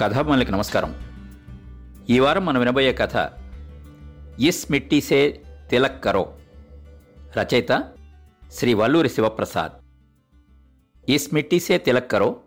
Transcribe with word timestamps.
కథాభిమానులకి 0.00 0.52
నమస్కారం. 0.52 0.94
ఈ 2.10 2.18
వారం 2.18 2.46
మనం 2.46 2.60
వినబోయే 2.60 2.92
కథ 2.92 3.30
ఇస్ 4.40 4.72
మిట్టిసే 4.72 5.40
తిలక్ 5.70 6.04
కరో 6.04 6.38
రచయిత 7.38 7.92
శ్రీ 8.52 8.74
వల్లూరి 8.74 9.08
శివప్రసాద్. 9.08 9.72
ఇస్ 11.10 11.34
మిట్టిసే 11.34 11.78
తిలక్ 11.78 12.10
కరో 12.10 12.40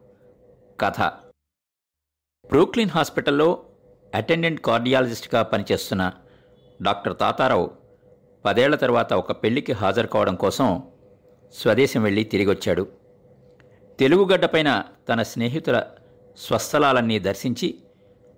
కథ. 0.80 1.02
బ్రూక్లిన్ 2.48 2.90
హాస్పిటల్లో 2.90 3.66
అటెండెంట్ 4.16 4.62
కార్డియాలజిస్ట్గా 4.62 5.44
పనిచేస్తున్న 5.44 6.12
డాక్టర్ 6.81 7.18
తాతారావు 7.18 7.72
పదేళ్ళ 8.45 8.76
తర్వాత 8.76 9.13
ఒక 9.13 9.44
పెళ్ళికి 9.44 9.72
హాజరు 9.72 10.08
కావడం 10.08 10.36
కోసం 10.36 10.84
స్వదేశం 11.54 12.04
వెళ్ళి 12.04 12.23
తిరిగొచ్చాడు. 12.23 12.88
తెలుగుగడ్డపైన 13.99 14.84
తన 15.09 15.23
స్నేహితుల 15.23 15.84
స్వస్థలాలన్నీ 16.38 17.20
దర్శించి 17.20 17.76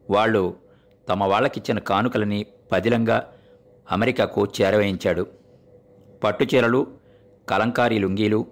వాళ్ళు 0.10 0.56
తమ 1.10 1.24
వాళ్ళకిచ్చిన 1.24 1.80
కానుకలని 1.80 2.46
పదిలంగా 2.72 3.34
అమెరికాకు 3.92 4.48
చేరవేయించాడు. 4.62 5.28
పట్టుచీరలు 6.24 6.88
కలంకారీ 7.50 8.00
లుంగీలు 8.00 8.46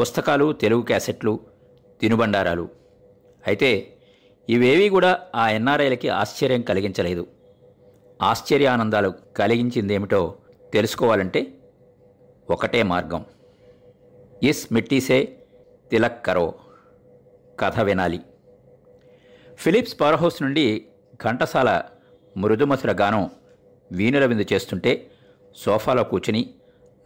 పుస్తకాలు 0.00 0.52
తెలుగు 0.52 0.82
క్యాసెట్లు 0.82 1.40
తినుబండారాలు. 2.00 2.68
అయితే 3.46 3.96
ఇవేవీ 4.48 4.88
కూడా 4.88 5.20
ఆ 5.34 5.50
ఎన్ఆర్ఐలకి 5.50 6.08
ఆశ్చర్యం 6.08 6.62
కలిగించలేదు. 6.62 7.26
ఆశ్చర్యానందాలు 8.22 9.14
కలిగించిందేమిటో 9.36 10.34
తెలుసుకోవాలంటే 10.72 11.46
ఒకటే 12.50 12.82
మార్గం. 12.82 13.24
ఇస్ 14.42 14.72
మిట్టీసే 14.72 15.36
తిలక్ 15.90 16.26
కరో. 16.26 16.54
కథ 17.60 17.80
వినాలి. 17.80 18.20
ఫిలిప్స్ 19.60 20.00
పవర్ 20.00 20.16
హౌస్ 20.16 20.42
నుండి 20.42 20.84
ఘంటసాల 21.24 21.82
మృదుమధుర 22.36 22.92
గానం 22.92 23.30
వీణుల 23.92 24.24
విందు 24.26 24.44
చేస్తుంటే 24.52 25.10
సోఫాలో 25.56 26.04
కూర్చుని 26.04 26.54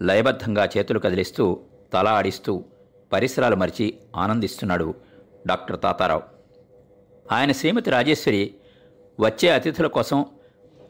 లయబద్ధంగా 0.02 0.68
చేతులు 0.76 0.98
కదిలిస్తూ 0.98 1.60
తల 1.92 2.08
ఆడిస్తూ 2.08 2.64
పరిసరాలు 3.12 3.56
మరిచి 3.56 3.86
ఆనందిస్తున్నాడు 4.16 4.94
డాక్టర్ 5.46 5.80
తాతారావు. 5.80 6.22
ఆయన 7.32 7.52
శ్రీమతి 7.52 7.90
రాజేశ్వరి 7.90 8.54
వచ్చే 9.20 9.48
అతిథుల 9.48 9.86
కోసం 9.86 10.26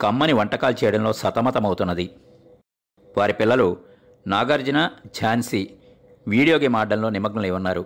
కమ్మని 0.01 0.33
వంటకాలు 0.33 0.85
చేయడంలో 0.85 1.13
సతమతమవుతున్నది. 1.13 2.11
వారి 3.19 3.33
పిల్లలు 3.33 3.77
నాగార్జున 4.27 4.91
ఝాన్సీ 5.23 5.71
వీడియో 6.29 6.59
గేమ్ 6.59 6.77
ఆడడంలో 6.77 7.11
నిమగ్నమై 7.11 7.51
ఉన్నారు. 7.51 7.85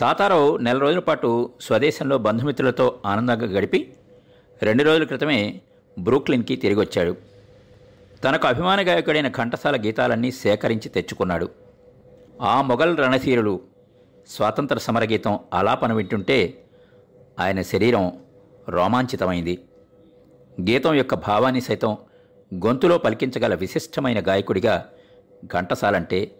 తాతారావు 0.00 0.56
నెల 0.56 0.78
రోజుల 0.78 0.98
పాటు 0.98 1.50
స్వదేశంలో 1.60 2.18
బంధుమిత్రులతో 2.18 2.98
ఆనందంగా 3.06 3.46
గడిపి 3.46 3.94
రెండు 4.62 4.82
రోజుల 4.82 5.04
క్రితమే 5.04 5.60
బ్రూక్లిన్కి 5.98 6.56
తిరిగి 6.56 6.80
వచ్చాడు 6.80 7.16
తనకు 8.24 8.46
అభిమాన 8.46 8.88
గాయకుడైన 8.88 9.28
ఘంటసాల 9.28 9.76
గీతాలన్నీ 9.76 10.30
సేకరించి 10.30 10.88
తెచ్చుకున్నాడు. 10.88 11.48
ఆ 12.40 12.62
మొఘల్ 12.62 12.98
రణధీరులు 12.98 13.60
స్వాతంత్ర 14.28 14.78
సమరగీతం 14.78 15.40
ఆలాపన 15.54 15.92
వింటుంటే 15.92 16.64
ఆయన 17.40 17.62
శరీరం 17.62 18.12
రోమాంచితమైంది. 18.68 19.58
గీతం 20.60 20.94
యొక్క 20.94 21.14
భావాన్ని 21.14 21.60
సైతం 21.60 21.96
గొంతులో 22.54 22.98
పలికించగల 22.98 23.54
విశిష్టమైన 23.54 24.20
గాయకుడిగా 24.28 24.88
ఘంటసాలంటే 25.46 26.30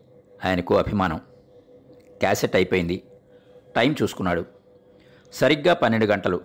ఆయనకు 0.45 0.77
అభిమానం. 0.77 1.21
క్యాసెట్ 2.21 2.57
అయిపోయింది. 2.57 3.03
టైం 3.77 3.95
చూసుకున్నాడు. 4.03 4.45
సరిగ్గా 5.33 5.75
పన్నెండు 5.75 6.07
గంటలు. 6.07 6.41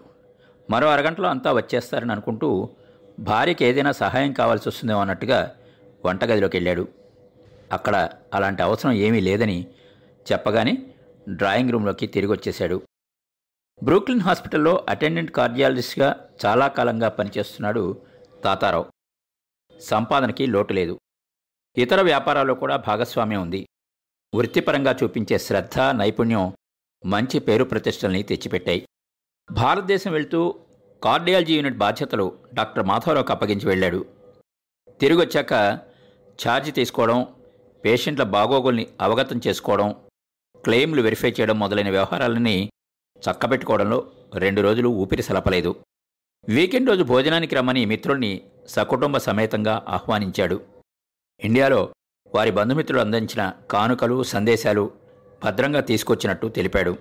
మరో 0.70 0.88
అరగంటలో 0.88 1.30
అంతా 1.30 1.54
వచ్చేస్తారని 1.54 2.12
అనుకుంటూ 2.12 2.70
భార్యకి 3.20 3.66
ఏదైనా 3.66 3.92
సహాయం 3.92 4.34
కావాల్సి 4.34 4.70
వస్తుందేమో 4.70 5.02
అన్నట్టుగా 5.02 5.56
వంటగదిలోకి 6.06 6.58
వెళ్ళాడు. 6.58 6.88
అక్కడ 7.72 8.10
అలాంటి 8.34 8.62
అవసరం 8.62 8.92
ఏమీ 8.92 9.20
లేదని 9.20 9.68
చెప్పగానే 10.32 10.78
డ్రాయింగ్ 11.30 11.72
రూమ్లోకి 11.72 12.08
తిరిగి 12.08 12.32
వచ్చేశాడు. 12.32 12.82
బ్రూక్లిన్ 13.84 14.22
హాస్పిటల్లో 14.22 14.86
అటెండెంట్ 14.90 15.32
కార్డియాలజిస్ట్గా 15.32 16.30
చాలా 16.46 16.68
కాలంగా 16.68 17.10
పనిచేస్తున్నాడు 17.10 18.02
తాతారావు. 18.44 18.86
సంపాదనకి 19.80 20.48
లోటు 20.48 20.74
లేదు. 20.74 21.00
ఇతర 21.78 22.02
వ్యాపారాల్లో 22.02 22.54
కూడా 22.54 22.76
భాగస్వామ్యం 22.76 23.42
ఉంది. 23.42 23.68
వృత్తిపరంగా 24.36 24.96
చూపించే 25.04 25.38
శ్రద్ధ 25.38 25.80
నైపుణ్యం 25.80 26.54
మంచి 27.06 27.40
పేరు 27.40 27.64
ప్రతిష్టల్ని 27.64 28.24
తెచ్చిపెట్టాయి. 28.24 28.88
భారతదేశం 29.52 30.12
వెళ్తూ 30.12 30.60
కార్డియాలజీ 31.04 31.56
యూనిట్ 31.56 31.78
బాధ్యతలు 31.78 32.40
డాక్టర్ 32.54 32.86
మాధవరావుకు 32.86 33.32
అప్పగించి 33.32 33.68
వెళ్ళాడు. 33.68 34.06
తిరిగొచ్చాక 35.00 35.54
ఛార్జ్ 36.48 36.76
తీసుకోవడం 36.76 37.28
పేషెంట్ల 37.86 38.24
బాగోగుల్ని 38.24 38.88
అవగతం 39.02 39.42
చేసుకోవడం 39.48 39.96
క్లెయిమ్లు 40.64 41.02
వెరిఫై 41.02 41.32
చేయడం 41.32 41.60
మొదలైన 41.60 41.90
వ్యవహారాలన్నీ 41.90 42.70
చక్కబెట్టుకోవడంలో 43.18 44.12
రెండు 44.36 44.62
రోజులు 44.62 44.90
ఊపిరి 44.90 45.24
సలపలేదు. 45.24 45.84
వీకెండ్ 46.50 46.90
రోజు 46.90 47.04
భోజనానికి 47.04 47.56
రమ్మని 47.56 47.86
మిత్రుల్ని 47.86 48.52
సకుటుంబ 48.66 49.18
సమేతంగా 49.18 49.86
ఆహ్వానించాడు. 49.88 50.62
ఇండియాలో 51.40 51.94
వారి 52.36 52.52
బంధుమిత్రులు 52.52 53.02
అందించిన 53.02 53.54
కానుకలు 53.72 54.24
సందేశాలు 54.24 54.92
భద్రంగా 55.44 55.82
తీసుకొచ్చినట్టు 55.82 56.48
తెలిపాడు. 56.48 56.98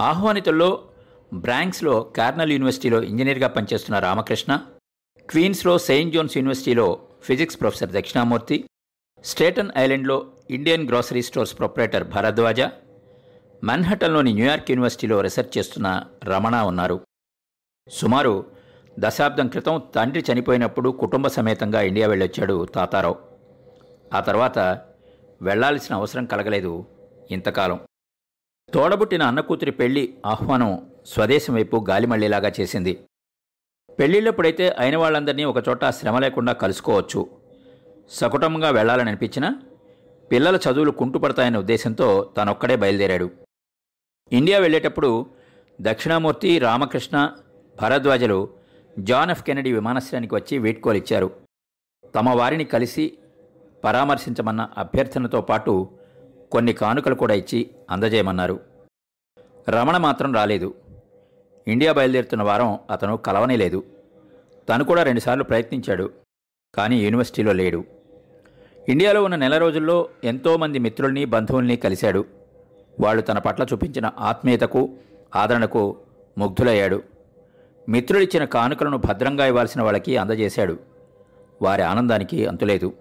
ఆహ్వానితుల్లో 0.00 0.88
బ్రాంక్స్లో 1.34 2.00
కార్నల్ 2.02 2.52
యూనివర్సిటీలో 2.52 3.02
ఇంజనీర్గా 3.02 3.48
పనిచేస్తున్న 3.48 3.98
రామకృష్ణ 3.98 4.60
క్వీన్స్లో 5.30 5.78
సెయింట్ 5.78 6.14
జోన్స్ 6.14 6.36
యూనివర్సిటీలో 6.36 7.02
ఫిజిక్స్ 7.22 7.60
ప్రొఫెసర్ 7.60 7.90
దక్షిణామూర్తి 7.90 8.64
స్టేటన్ 9.24 9.70
ఐలాండ్లో 9.76 10.32
Indian 10.50 10.88
grocery 10.88 11.22
stores 11.22 11.58
proprietor 11.58 12.08
Bharadwaj 12.08 12.60
మన్హటన్లోని 13.64 14.32
New York 14.32 14.70
యూనివర్సిటీలో 14.70 15.20
రీసెర్చ్ 15.20 15.58
చేస్తున్న 15.58 16.02
రమణ 16.24 16.56
ఉన్నారు. 16.56 17.00
సుమారు 17.88 18.46
దశాబ్దం 18.98 19.48
క్రితం 19.48 19.82
తండ్రి 19.94 20.24
చనిపోయినప్పుడు 20.32 20.90
కుటుంబ 20.90 21.28
సమేతంగా 21.28 21.80
ఇండియా 21.80 22.08
వెళ్ళొచ్చాడు 22.08 22.64
తాతారావు. 22.64 23.16
ఆ 24.14 24.20
తర్వాత 24.20 24.58
వెళ్ళాల్సిన 25.42 25.94
అవసరం 25.94 26.24
కలగలేదు 26.24 26.86
ఇంతకాలం. 27.30 27.80
తోడబుట్టిన 28.74 29.22
అన్నకూతురి 29.22 29.70
పెళ్ళి 29.70 30.14
ఆహ్వానం 30.26 30.90
స్వదేశం 31.06 31.54
వైపు 31.54 31.86
గాలిమళ్ళేలాగా 31.90 32.52
చేసింది. 32.60 33.04
పెళ్ళిళ్ళప్పుడైతే 33.98 34.76
అయిన 34.78 34.96
వాళ్ళందరినీ 34.96 35.44
ఒకచోట 35.44 35.84
శ్రమ 35.90 36.18
లేకుండా 36.18 36.52
కలుసుకోవచ్చు. 36.52 37.28
సకుటంగా 38.10 38.70
వెళ్ళాలని 38.70 39.08
అనిపించినా 39.08 39.62
పిల్లల 40.32 40.56
చదువులు 40.56 40.90
కుంటుపడతాయనే 40.90 41.58
ఉద్దేశంతో 41.58 42.34
తనొక్కడే 42.36 42.76
బయలుదేరాడు. 42.76 43.30
ఇండియా 44.32 44.58
వెళ్ళేటప్పుడు 44.58 45.26
దక్షిణామూర్తి 45.80 46.58
రామకృష్ణ 46.58 47.36
భరద్వాజలు 47.82 48.54
జాన్ 48.98 49.30
ఎఫ్ 49.30 49.44
కెనడీ 49.44 49.72
విమానాశ్రయానికి 49.72 50.34
వచ్చి 50.34 50.58
వీడ్కోలిచ్చారు 50.58 51.36
తమ 52.14 52.30
వారిని 52.30 52.64
కలిసి 52.64 53.18
పరామర్శించమన్న 53.84 54.70
అభ్యర్థనతో 54.78 55.40
పాటు 55.40 55.95
కొన్ని 56.52 56.72
కానుకలు 56.72 57.14
కూడా 57.14 57.34
ఇచ్చి 57.34 57.70
అందజేయమన్నారు. 57.90 58.60
రమణ 59.68 59.96
మాత్రం 59.96 60.34
రాలేదు. 60.34 60.74
ఇండియా 61.68 61.92
బయలుదేరుతున్న 61.92 62.42
వారం 62.42 62.78
అతను 62.90 63.16
కలవనే 63.16 63.56
లేదు. 63.56 63.84
తను 64.68 64.84
కూడా 64.84 65.02
రెండుసార్లు 65.02 65.44
ప్రయత్నించాడు 65.44 66.10
కానీ 66.74 67.04
యూనివర్సిటీలో 67.04 67.52
లేడు. 67.52 67.84
ఇండియాలో 68.88 69.24
ఉన్న 69.24 69.36
నెల 69.36 69.58
రోజుల్లో 69.58 70.08
ఎంతోమంది 70.24 70.78
మిత్రుల్ని 70.78 71.24
బంధువుల్ని 71.24 71.76
కలిశాడు. 71.76 72.24
వాళ్ళు 73.00 73.22
తన 73.22 73.38
పట్ల 73.38 73.66
చూపించిన 73.72 74.10
ఆత్మీయతకు 74.18 74.90
ఆదరణకు 75.36 75.96
ముగ్ధులయ్యాడు. 76.38 77.02
మిత్రులిచ్చిన 77.88 78.44
కానుకలను 78.44 78.96
భద్రంగా 78.96 79.46
ఇవ్వాల్సిన 79.46 79.82
వాళ్ళకి 79.82 80.16
అందజేశాడు. 80.16 80.78
వారి 81.62 81.82
ఆనందానికి 81.82 82.46
అంతులేదు. 82.46 82.92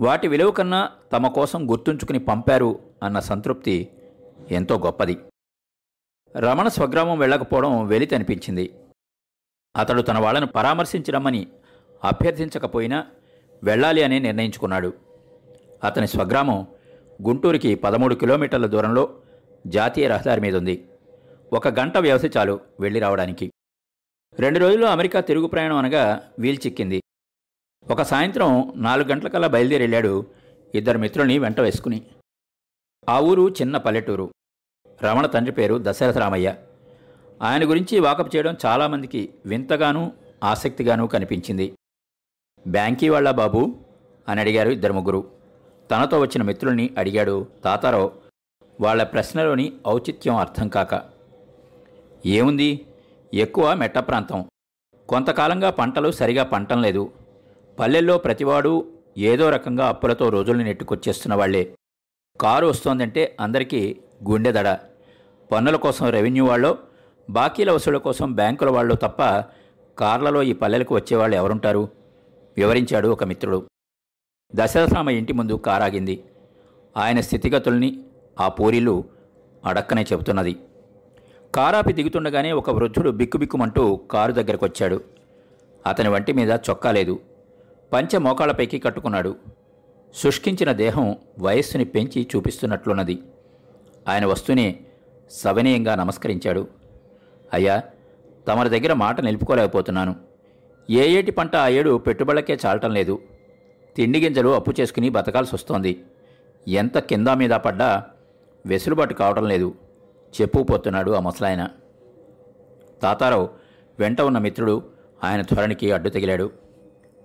వాటి 0.00 0.28
విలువ 0.28 0.50
కన్నా 0.50 0.90
తమ 1.12 1.26
కోసం 1.26 1.70
గుర్తుంచుకుని 1.70 2.18
పంపారు 2.18 2.78
అన్న 3.02 3.18
సంతృప్తి 3.20 3.88
ఎంతో 4.50 4.78
గొప్పది. 4.78 5.18
రమణ 6.36 6.68
స్వగ్రామం 6.68 7.18
వెళ్ళకపోవడం 7.18 7.86
వెలితి 7.86 8.14
అనిపించింది 8.14 8.74
అతడు 9.76 10.02
తన 10.02 10.18
వాళ్ళను 10.18 10.46
పరామర్శించడమని 10.46 11.46
అభ్యర్థించకపోయినా 12.04 13.06
వెళ్ళాలి 13.64 14.02
అని 14.02 14.20
నిర్ణయించుకున్నాడు. 14.20 14.92
అతని 15.84 16.06
స్వగ్రామం 16.06 16.66
గుంటూరుకి 17.22 17.74
పదమూడు 17.74 18.14
కిలోమీటర్ల 18.14 18.66
దూరంలో 18.66 19.14
జాతీయ 19.66 20.08
రహదారి 20.08 20.40
మీద 20.40 20.56
ఉంది 20.56 20.88
ఒక 21.52 21.68
గంట 21.68 21.98
వ్యవధి 21.98 22.30
చాలు 22.36 22.60
వెళ్ళి 22.80 23.00
రావడానికి. 23.00 23.52
రెండు 24.38 24.58
రోజుల్లో 24.58 24.88
అమెరికా 24.90 25.20
తిరుగు 25.20 25.46
ప్రయాణం 25.46 25.76
అనగా 25.76 26.30
వీల్ 26.38 26.58
చిక్కింది. 26.66 27.02
ఒక 27.90 28.02
సాయంత్రం 28.02 28.72
నాలుగు 28.76 29.08
గంటలకల్లా 29.08 29.48
బయలుదేరి 29.48 29.82
వెళ్ళాడు 29.82 30.26
ఇద్దరు 30.74 30.98
మిత్రుల్ని 30.98 31.38
వెంట 31.38 31.60
వేసుకుని. 31.60 32.02
ఆ 33.08 33.20
ఊరు 33.20 33.48
చిన్న 33.48 33.76
పల్లెటూరు. 33.76 34.30
రమణ 35.04 35.26
తండ్రి 35.26 35.52
పేరు 35.52 35.78
దశరథ 35.82 36.18
రామయ్య 36.18 36.56
ఆయన 37.42 37.70
గురించి 37.70 38.00
వాకప్ 38.00 38.36
చేయడం 38.36 38.56
చాలామందికి 38.66 39.34
వింతగానూ 39.46 40.12
ఆసక్తిగానూ 40.44 41.06
కనిపించింది. 41.06 41.74
బ్యాంకీ 42.66 43.08
వాళ్ళ 43.08 43.30
బాబు 43.30 43.74
అని 44.28 44.40
అడిగారు 44.40 44.70
ఇద్దరు 44.70 44.92
ముగ్గురు. 44.92 45.30
తనతో 45.90 46.20
వచ్చిన 46.20 46.42
మిత్రుల్ని 46.42 46.90
అడిగాడు 46.98 47.46
తాతారావు 47.64 48.12
వాళ్ళ 48.80 49.02
ప్రశ్నలోని 49.02 49.72
ఔచిత్యం 49.86 50.36
అర్థం 50.36 50.68
కాక. 50.68 51.10
ఏముంది? 52.26 52.86
ఎక్కువ 53.34 53.74
మెట్ట 53.74 53.98
ప్రాంతం. 53.98 54.50
కొంతకాలంగా 55.08 55.70
పంటలు 55.70 56.10
సరిగా 56.10 56.44
పంటం 56.44 56.82
లేదు. 56.82 57.23
పల్లెల్లో 57.78 58.18
ప్రతివాడు 58.18 58.72
ఏదో 59.18 59.50
రకంగా 59.50 59.86
అప్పులతో 59.86 60.28
రోజుల్ని 60.28 60.64
నెట్టుకొచ్చేస్తున్న 60.64 61.34
వాళ్ళే 61.34 61.74
కారు 62.40 62.66
వస్తోందంటే 62.66 63.36
అందరికీ 63.40 64.00
గుండెదడ 64.30 64.78
పన్నుల 65.52 65.76
కోసం 65.76 66.08
రెవెన్యూ 66.08 66.46
వాళ్ళు 66.46 66.78
బాకీల 67.30 67.72
వసూళ్ళ 67.72 67.98
కోసం 67.98 68.32
బ్యాంకుల 68.32 68.70
వాళ్ళు 68.70 68.94
తప్ప 68.94 69.44
కార్లలో 69.98 70.42
ఈ 70.42 70.52
పల్లెలకు 70.52 70.94
వచ్చేవాళ్ళు 70.94 71.36
ఎవరుంటారు? 71.36 71.88
వివరించాడు 72.56 73.08
ఒక 73.08 73.24
మిత్రుడు. 73.24 73.66
దశరథరామ 74.54 75.10
ఇంటి 75.10 75.32
ముందు 75.32 75.52
కారాగింది. 75.52 76.24
ఆయన 76.96 77.20
స్థితిగతుల్ని 77.20 78.04
ఆ 78.40 78.48
పూరిలు 78.48 79.04
అడక్కనే 79.64 80.02
చెబుతున్నది. 80.02 80.56
కారాపి 81.54 81.92
దిగుతుండగానే 81.92 82.52
ఒక 82.52 82.70
వృద్ధుడు 82.70 83.10
బిక్కుబిక్కుమంటూ 83.10 83.96
కారు 83.96 84.32
దగ్గరకు 84.32 84.66
వచ్చాడు 84.66 85.00
అతని 85.86 86.08
వంటి 86.08 86.32
మీద 86.32 86.50
చొక్కా 86.50 86.92
లేదు. 86.92 87.20
పంచె 87.92 88.18
మోకాళ్ళపైకి 88.18 88.78
కట్టుకున్నాడు. 88.78 89.36
శుష్కించిన 90.14 90.72
దేహం 90.72 91.16
వయస్సుని 91.38 91.84
పెంచి 91.84 92.28
చూపిస్తున్నట్లున్నది. 92.36 93.18
ఆయన 94.08 94.26
వస్తూనే 94.26 94.80
సవినయంగా 95.30 95.94
నమస్కరించాడు. 95.94 96.68
అయ్యా 97.52 97.82
తమరి 98.48 98.68
దగ్గర 98.68 98.92
మాట 98.92 99.20
నిలుపుకోలేకపోతున్నాను. 99.20 100.16
ఏ 100.90 101.08
ఏటి 101.08 101.30
పంట 101.30 101.56
ఆ 101.56 101.68
ఏడు 101.68 101.98
పెట్టుబడులకే 101.98 102.58
చాలటం 102.66 102.90
లేదు. 102.90 103.22
తిండి 103.96 104.20
గింజలు 104.20 104.48
అప్పు 104.48 104.74
చేసుకుని 104.80 105.08
బతకాల్సి 105.08 105.54
వస్తోంది 105.54 106.04
ఎంత 106.68 106.98
కింద 106.98 107.28
మీద 107.28 107.50
పడ్డా 107.50 108.04
వెసులుబాటు 108.66 109.14
కావటం 109.14 109.48
లేదు. 109.48 109.74
చెప్పుకుపోతున్నాడు 110.40 111.10
ఆ 111.10 111.20
ముసలాయన. 111.20 111.68
తాతారావు 113.02 113.48
వెంట 113.98 114.20
ఉన్న 114.20 114.38
మిత్రుడు 114.38 114.82
ఆయన 115.24 115.42
ధోరణికి 115.42 115.92
అడ్డు 115.92 116.08
తగిలాడు. 116.08 116.63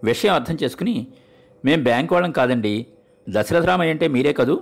విషయం 0.04 0.34
అర్థం 0.34 0.58
చేసుకుని 0.64 1.08
మేం 1.66 1.84
బ్యాంక్ 1.84 2.14
వాళ్ళం 2.14 2.32
కాదండి. 2.32 2.88
దశరథరామయ్య 3.30 3.92
అంటే 3.92 4.08
మీరే 4.08 4.34
కదూ? 4.34 4.62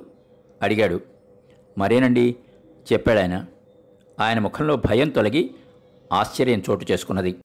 అడిగాడు. 0.61 1.01
మరేనండి? 1.77 2.35
చెప్పాడాయన 2.93 3.45
ఆయన 4.19 4.39
ముఖంలో 4.39 4.75
భయం 4.75 5.09
తొలగి 5.09 5.55
ఆశ్చర్యం 6.13 6.63
చోటు 6.69 6.85
చేసుకున్నది. 6.91 7.35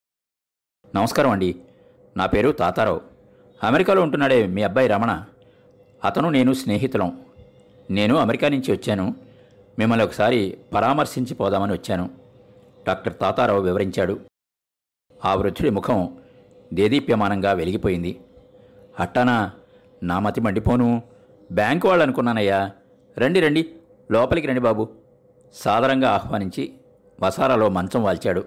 నమస్కారం 0.97 1.31
అండి. 1.31 1.57
నా 2.17 2.27
పేరు 2.27 2.51
తాతారావు. 2.51 3.01
అమెరికాలో 3.63 4.03
ఉంటున్నాడే 4.03 4.47
మీ 4.47 4.63
అబ్బాయి 4.63 4.89
రమణ. 4.89 5.25
అతను 6.05 6.29
నేను 6.29 6.53
స్నేహితులం. 6.53 7.21
నేను 7.91 8.17
అమెరికా 8.17 8.49
నుంచి 8.49 8.73
వచ్చాను. 8.73 9.15
మిమ్మల్ని 9.79 10.05
ఒకసారి 10.05 10.59
పరామర్శించి 10.75 11.35
పోదామని 11.35 11.73
వచ్చాను. 11.73 12.11
డాక్టర్ 12.87 13.19
తాతారావు 13.21 13.61
వివరించాడు. 13.61 14.21
ఆ 15.25 15.35
వృద్ధుడి 15.35 15.71
ముఖం 15.71 16.22
దేదీప్యమానంగా 16.73 17.53
వెలిగిపోయింది. 17.53 18.21
అట్టానా 19.01 19.53
నా 20.03 20.19
మతి 20.19 20.41
మండిపోను. 20.41 21.03
బ్యాంకు 21.53 21.89
వాళ్ళు 21.89 22.03
అనుకున్నానయ్యా 22.03 22.71
రండి 23.19 23.41
రండి. 23.41 23.69
లోపలికి 24.11 24.47
రండి 24.47 24.61
బాబు. 24.61 24.89
సాదరంగా 25.55 26.11
ఆహ్వానించి 26.11 26.73
వసారాలో 27.23 27.69
మంచం 27.69 28.03
వాల్చాడు. 28.03 28.45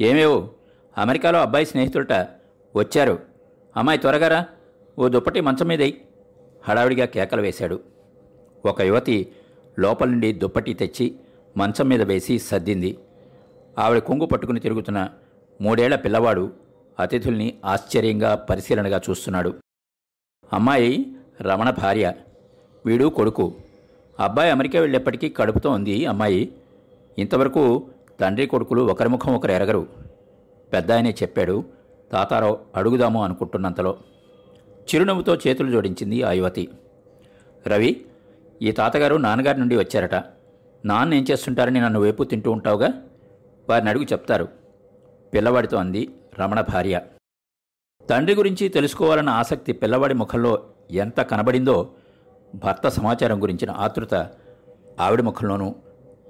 ఏమేవో? 0.00 0.50
అమెరికాలో 0.98 1.40
అబ్బాయి 1.40 1.66
స్నేహితులట 1.66 2.12
వచ్చారు. 2.76 3.18
అమ్మాయి 3.76 3.98
త్వరగారా 3.98 4.46
ఓ 4.98 5.08
దుప్పటి 5.08 5.40
మంచం 5.40 5.66
మీదై 5.66 5.94
హడావిడిగా 6.62 7.06
కేకలు 7.06 7.42
వేశాడు. 7.42 7.80
ఒక 8.66 8.80
యువతి 8.80 9.32
లోపల 9.78 10.08
నుండి 10.08 10.32
దుప్పటి 10.32 10.74
తెచ్చి 10.74 11.14
మంచం 11.56 11.88
మీద 11.88 12.02
వేసి 12.02 12.38
సర్దింది. 12.38 12.98
ఆవిడ 13.78 13.98
కొంగు 13.98 14.26
పట్టుకుని 14.26 14.60
తిరుగుతున్న 14.60 15.08
మూడేళ్ళ 15.60 15.96
పిల్లవాడు 15.96 16.52
అతిథుల్ని 17.00 17.58
ఆశ్చర్యంగా 17.64 18.34
పరిశీలనగా 18.34 19.00
చూస్తున్నాడు. 19.10 19.54
అమ్మాయి 20.52 21.16
రమణ 21.42 21.70
భార్య 21.70 22.14
వీడు 22.86 23.04
కొడుకు. 23.04 23.54
అబ్బాయి 24.20 24.50
అమెరికా 24.50 24.80
వెళ్ళేప్పటికీ 24.80 25.28
కడుపుతో 25.28 25.70
ఉంది. 25.70 26.06
అమ్మాయి 26.06 26.52
ఇంతవరకు 27.18 27.86
తండ్రి 28.20 28.46
కొడుకులు 28.46 28.82
ఒకరి 28.82 29.08
ముఖం 29.08 29.34
ఒకరు 29.34 29.52
ఎరగరు. 29.52 29.86
పెద్ద 30.72 30.92
ఆయనే 30.92 31.10
చెప్పాడు. 31.10 31.64
తాతారావు 32.12 32.58
అడుగుదాము 32.76 33.24
అనుకుంటున్నంతలో. 33.24 33.98
చిరునవ్వుతో 34.70 35.36
చేతులు 35.36 35.70
జోడించింది 35.70 36.22
ఆ 36.22 36.32
యువతి. 36.32 36.68
రవి 37.66 38.04
ఈ 38.62 38.72
తాతగారు 38.72 39.16
నాన్నగారి 39.16 39.60
నుండి 39.60 39.76
వచ్చారట. 39.76 40.14
నాన్న 40.84 41.14
ఏం 41.14 41.26
చేస్తుంటారని 41.30 41.80
నన్ను 41.80 42.00
వేపు 42.00 42.24
తింటూ 42.24 42.52
ఉంటావుగా? 42.52 42.88
వారిని 43.68 43.90
అడుగు 43.90 44.04
చెప్తారు. 44.04 44.48
పిల్లవాడితో 45.34 45.76
అంది. 45.76 46.08
రమణ 46.40 46.60
భార్య. 46.60 47.00
తండ్రి 48.10 48.34
గురించి 48.36 48.68
తెలుసుకోవాలన్న 48.68 49.30
ఆసక్తి 49.30 49.72
పిల్లవాడి 49.72 50.14
ముఖంలో 50.14 50.70
ఎంత 50.90 51.20
కనబడిందో 51.20 51.94
భర్త 52.54 52.88
సమాచారం 52.88 53.42
గురించిన 53.42 53.70
ఆతృత 53.70 54.14
ఆవిడ 55.00 55.20
ముఖంలోనూ 55.20 55.74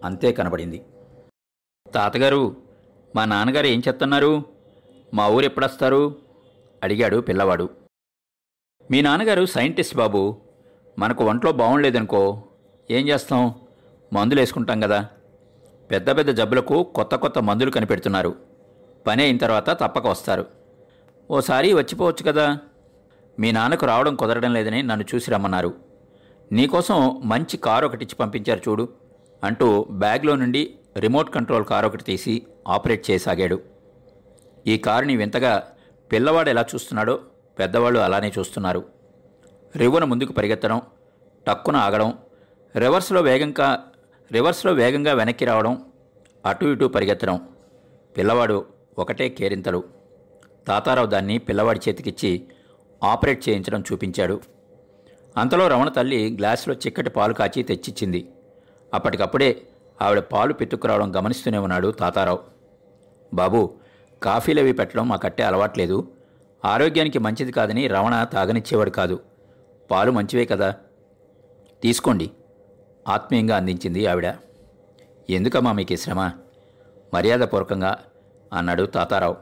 అంతే 0.04 0.32
కనబడింది. 0.32 0.82
తాతగారు 1.94 2.56
మా 3.16 3.24
నాన్నగారు 3.24 3.66
ఏం 3.66 3.82
చెప్తున్నారు? 3.88 4.44
మా 5.14 5.28
ఊరు 5.28 5.44
ఎప్పుడొస్తారు? 5.44 6.16
అడిగాడు 6.82 7.16
పిల్లవాడు. 7.16 7.68
మీ 8.90 9.00
నాన్నగారు 9.00 9.46
సైంటిస్ట్ 9.46 9.96
బాబు. 9.96 10.40
మనకు 10.98 11.24
ఒంట్లో 11.24 11.52
బాగుండలేదనుకో 11.52 12.42
ఏం 12.90 13.08
చేస్తాం? 13.08 13.54
మందులు 14.12 14.40
వేసుకుంటాం 14.40 14.80
కదా. 14.80 15.08
పెద్ద 15.90 16.16
పెద్ద 16.16 16.30
జబ్బులకు 16.30 16.82
కొత్త 16.82 17.14
కొత్త 17.14 17.38
మందులు 17.38 17.70
కనిపెడుతున్నారు. 17.70 18.51
పని 19.06 19.22
అయిన 19.22 19.36
తర్వాత 19.36 19.70
తప్పక 19.70 20.06
వస్తారు. 20.06 20.46
ఓసారి 21.30 21.72
వచ్చిపోవచ్చు 21.72 22.32
కదా? 22.32 22.58
మీ 23.38 23.52
నాన్నకు 23.52 23.86
రావడం 23.86 24.16
కుదరడం 24.16 24.52
లేదని 24.52 24.82
నన్ను 24.82 25.06
చూసి 25.14 25.30
రమ్మన్నారు. 25.30 25.74
నీకోసం 26.52 27.20
మంచి 27.24 27.56
కారు 27.56 27.86
ఒకటిచ్చి 27.86 28.14
పంపించారు 28.14 28.60
చూడు 28.68 28.88
అంటూ 29.44 29.86
బ్యాగ్లో 29.90 30.36
నుండి 30.36 30.74
రిమోట్ 30.96 31.30
కంట్రోల్ 31.30 31.64
కారు 31.64 31.86
ఒకటి 31.86 32.04
తీసి 32.04 32.46
ఆపరేట్ 32.68 33.10
చేయసాగాడు. 33.10 33.60
ఈ 34.66 34.78
కారుని 34.78 35.16
వింతగా 35.16 35.68
పిల్లవాడు 36.12 36.50
ఎలా 36.50 36.64
చూస్తున్నాడో 36.74 37.20
పెద్దవాళ్ళు 37.58 38.00
అలానే 38.00 38.32
చూస్తున్నారు. 38.38 38.84
రివ్వున 39.76 40.04
ముందుకు 40.04 40.32
పరిగెత్తడం 40.32 40.82
టక్కున 41.46 41.76
ఆగడం 41.76 42.18
రివర్స్లో 42.76 43.20
వేగంగా 43.20 43.84
రివర్స్లో 44.32 44.72
వేగంగా 44.72 45.12
వెనక్కి 45.12 45.44
రావడం 45.44 45.84
అటు 46.46 46.66
ఇటు 46.66 46.84
పరిగెత్తడం. 46.84 47.40
పిల్లవాడు 48.16 48.64
ఒకటే 48.98 49.28
కేరింతలు. 49.28 49.84
తాతారావు 50.66 51.06
దాన్ని 51.06 51.38
పిల్లవాడి 51.38 51.80
చేతికిచ్చి 51.88 52.44
ఆపరేట్ 53.04 53.48
చేయించడం 53.48 53.84
చూపించాడు. 53.92 54.40
అంతలో 55.36 55.68
రమణ 55.68 55.88
తల్లి 55.88 56.36
గ్లాసులో 56.38 56.76
చిక్కటి 56.76 57.10
పాలు 57.10 57.34
కాచి 57.34 57.62
తెచ్చిచ్చింది. 57.62 58.28
అప్పటికప్పుడే 58.94 59.62
ఆవిడ 60.02 60.18
పాలు 60.18 60.52
పెట్టుకురావడం 60.52 61.16
గమనిస్తూనే 61.16 61.58
ఉన్నాడు 61.58 61.90
తాతారావు. 61.90 62.38
బాబు 63.34 63.74
కాఫీలవి 64.22 64.72
పెట్టడం 64.72 65.08
మా 65.08 65.16
కట్టే 65.16 65.42
అలవాట్లేదు. 65.42 66.12
ఆరోగ్యానికి 66.64 67.18
మంచిది 67.18 67.52
కాదని 67.52 67.86
రమణ 67.86 68.24
తాగనిచ్చేవాడు 68.24 68.90
కాదు. 68.90 69.20
పాలు 69.90 70.10
మంచివే 70.10 70.44
కదా. 70.44 70.74
తీసుకోండి. 71.82 72.30
ఆత్మీయంగా 73.08 73.56
అందించింది 73.56 74.06
ఆవిడ. 74.06 74.34
ఎందుకమ్మా 75.30 75.72
మీకు 75.72 75.96
శ్రమ? 75.96 76.30
మర్యాదపూర్వకంగా 77.14 77.98
అన్నాడు 78.52 78.82
తాతారావు. 78.82 79.36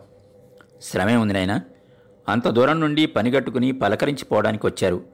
శ్రమే 0.83 1.17
ఉంది 1.17 1.35
నాయనా. 1.35 1.63
అంత 2.29 2.49
దూరం 2.49 2.81
నుండి 2.81 3.07
పనిగట్టుకుని 3.07 3.73
పలకరించిపోవడానికి 3.73 4.67
వచ్చారు. 4.67 5.05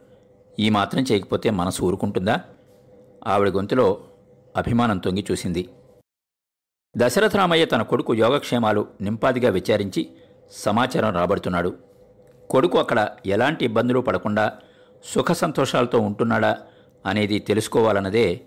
ఈ 0.59 0.71
మాత్రం 0.71 1.05
చేయకపోతే 1.13 1.51
మనసు 1.51 1.83
ఊరుకుంటుందా? 1.83 2.41
ఆవిడ 3.27 3.49
గొంతులో 3.49 4.05
అభిమానం 4.57 4.99
తొంగి 4.99 5.25
చూసింది. 5.33 5.69
దశరథరామయ్య 6.97 7.65
తన 7.65 7.83
కొడుకు 7.83 8.15
యోగక్షేమాలు 8.15 8.87
నింపాదిగా 9.01 9.51
విచారించి 9.51 10.11
సమాచారం 10.51 11.15
రాబడుతున్నాడు. 11.15 11.77
కొడుకు 12.51 12.79
అక్కడ 12.79 13.11
ఎలాంటి 13.27 13.65
ఇబ్బందులు 13.65 14.01
పడకుండా 14.01 14.53
సుఖ 15.05 15.33
సంతోషాలతో 15.33 15.99
ఉంటున్నాడా 15.99 16.59
అనేది 17.07 17.39
తెలుసుకోవాలన్నదే 17.39 18.41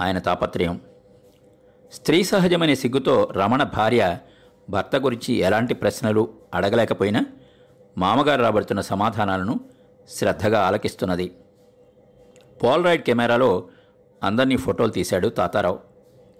ఆయన 0.00 0.18
తాపత్రయం. 0.18 0.80
స్త్రీ 1.92 2.24
సహజమైన 2.24 2.74
సిగ్గుతో 2.74 3.28
రమణ 3.32 3.62
భార్య 3.62 4.18
భర్త 4.70 4.96
గురించి 4.96 5.34
ఎలాంటి 5.34 5.74
ప్రశ్నలు 5.74 6.28
అడగలేకపోయినా 6.54 7.26
మామగారు 7.98 8.42
రాబడుతున్న 8.42 8.80
సమాధానాలను 8.80 9.60
శ్రద్ధగా 10.08 10.60
ఆలకిస్తున్నది. 10.60 11.32
పోల్రాయిడ్ 12.62 13.02
కెమెరాలో 13.02 13.68
అందరినీ 14.22 14.56
ఫోటోలు 14.56 14.90
తీశాడు 14.90 15.28
తాతారావు. 15.28 15.78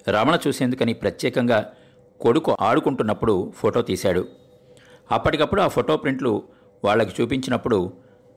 రమణ 0.09 0.39
చూసేందుకని 0.47 0.95
ప్రత్యేకంగా 0.95 1.73
కొడుకు 2.21 2.57
ఆడుకుంటున్నప్పుడు 2.61 3.53
ఫోటో 3.57 3.83
తీశాడు. 3.83 4.29
అప్పటికప్పుడు 5.13 5.61
ఆ 5.61 5.69
ఫోటో 5.69 5.97
ప్రింట్లు 5.97 6.43
వాళ్ళకి 6.85 7.23
చూపించినప్పుడు 7.23 7.93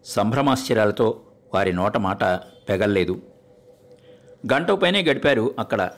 సంభ్రమాశ్చర్యాలతో 0.05 1.22
వారి 1.53 1.74
నోట 1.74 1.98
మాట 1.98 2.24
పెగల్లేదు. 2.69 3.22
గంట 4.53 4.72
పైనే 4.72 5.03
గడిపారు 5.03 5.55
అక్కడ. 5.60 5.89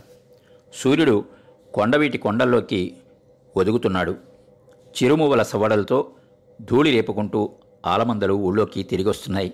సూర్యుడు 0.73 1.25
కొండవీటి 1.73 2.17
కొండల్లోకి 2.17 2.97
ఒదుగుతున్నాడు. 3.57 4.11
చిరుమువ్వల 4.71 5.43
సవడలతో 5.43 6.11
ధూళి 6.61 6.91
రేపుకుంటూ 6.91 7.49
ఆలమందలు 7.85 8.33
ఊళ్ళోకి 8.33 8.83
తిరిగొస్తున్నాయి. 8.83 9.53